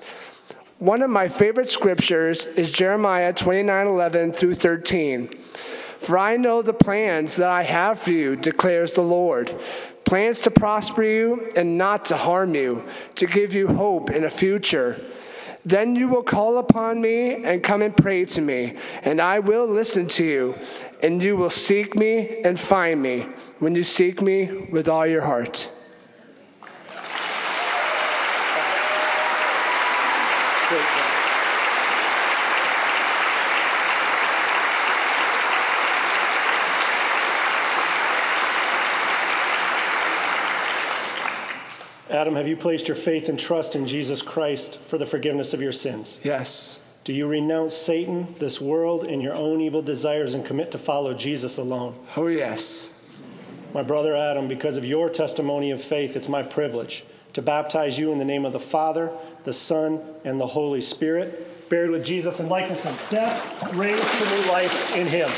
One 0.78 1.02
of 1.02 1.10
my 1.10 1.28
favorite 1.28 1.68
scriptures 1.68 2.46
is 2.46 2.72
Jeremiah 2.72 3.34
29 3.34 3.86
11 3.86 4.32
through 4.32 4.54
13. 4.54 5.28
For 5.98 6.16
I 6.16 6.38
know 6.38 6.62
the 6.62 6.72
plans 6.72 7.36
that 7.36 7.50
I 7.50 7.64
have 7.64 7.98
for 7.98 8.12
you, 8.12 8.36
declares 8.36 8.94
the 8.94 9.02
Lord 9.02 9.54
plans 10.06 10.40
to 10.40 10.50
prosper 10.50 11.04
you 11.04 11.50
and 11.54 11.76
not 11.76 12.06
to 12.06 12.16
harm 12.16 12.54
you, 12.54 12.82
to 13.16 13.26
give 13.26 13.52
you 13.52 13.68
hope 13.68 14.10
in 14.10 14.24
a 14.24 14.30
future. 14.30 14.98
Then 15.64 15.94
you 15.94 16.08
will 16.08 16.22
call 16.22 16.58
upon 16.58 17.00
me 17.02 17.44
and 17.44 17.62
come 17.62 17.82
and 17.82 17.96
pray 17.96 18.24
to 18.24 18.40
me, 18.40 18.76
and 19.02 19.20
I 19.20 19.40
will 19.40 19.66
listen 19.66 20.08
to 20.08 20.24
you, 20.24 20.54
and 21.02 21.22
you 21.22 21.36
will 21.36 21.50
seek 21.50 21.94
me 21.94 22.40
and 22.44 22.58
find 22.58 23.02
me 23.02 23.26
when 23.58 23.74
you 23.74 23.84
seek 23.84 24.22
me 24.22 24.50
with 24.70 24.88
all 24.88 25.06
your 25.06 25.22
heart. 25.22 25.70
Adam, 42.20 42.36
have 42.36 42.46
you 42.46 42.54
placed 42.54 42.86
your 42.86 42.98
faith 42.98 43.30
and 43.30 43.40
trust 43.40 43.74
in 43.74 43.86
Jesus 43.86 44.20
Christ 44.20 44.78
for 44.78 44.98
the 44.98 45.06
forgiveness 45.06 45.54
of 45.54 45.62
your 45.62 45.72
sins? 45.72 46.18
Yes. 46.22 46.86
Do 47.02 47.14
you 47.14 47.26
renounce 47.26 47.74
Satan, 47.74 48.34
this 48.38 48.60
world, 48.60 49.04
and 49.04 49.22
your 49.22 49.32
own 49.32 49.62
evil 49.62 49.80
desires 49.80 50.34
and 50.34 50.44
commit 50.44 50.70
to 50.72 50.78
follow 50.78 51.14
Jesus 51.14 51.56
alone? 51.56 51.98
Oh, 52.18 52.26
yes. 52.26 53.02
My 53.72 53.82
brother 53.82 54.14
Adam, 54.14 54.48
because 54.48 54.76
of 54.76 54.84
your 54.84 55.08
testimony 55.08 55.70
of 55.70 55.82
faith, 55.82 56.14
it's 56.14 56.28
my 56.28 56.42
privilege 56.42 57.06
to 57.32 57.40
baptize 57.40 57.98
you 57.98 58.12
in 58.12 58.18
the 58.18 58.26
name 58.26 58.44
of 58.44 58.52
the 58.52 58.60
Father, 58.60 59.10
the 59.44 59.54
Son, 59.54 60.02
and 60.22 60.38
the 60.38 60.48
Holy 60.48 60.82
Spirit, 60.82 61.70
buried 61.70 61.88
with 61.88 62.04
Jesus 62.04 62.38
in 62.38 62.50
likeness 62.50 62.84
of 62.84 63.08
death, 63.08 63.72
raised 63.72 64.18
to 64.18 64.24
new 64.28 64.52
life 64.52 64.94
in 64.94 65.06
Him. 65.06 65.30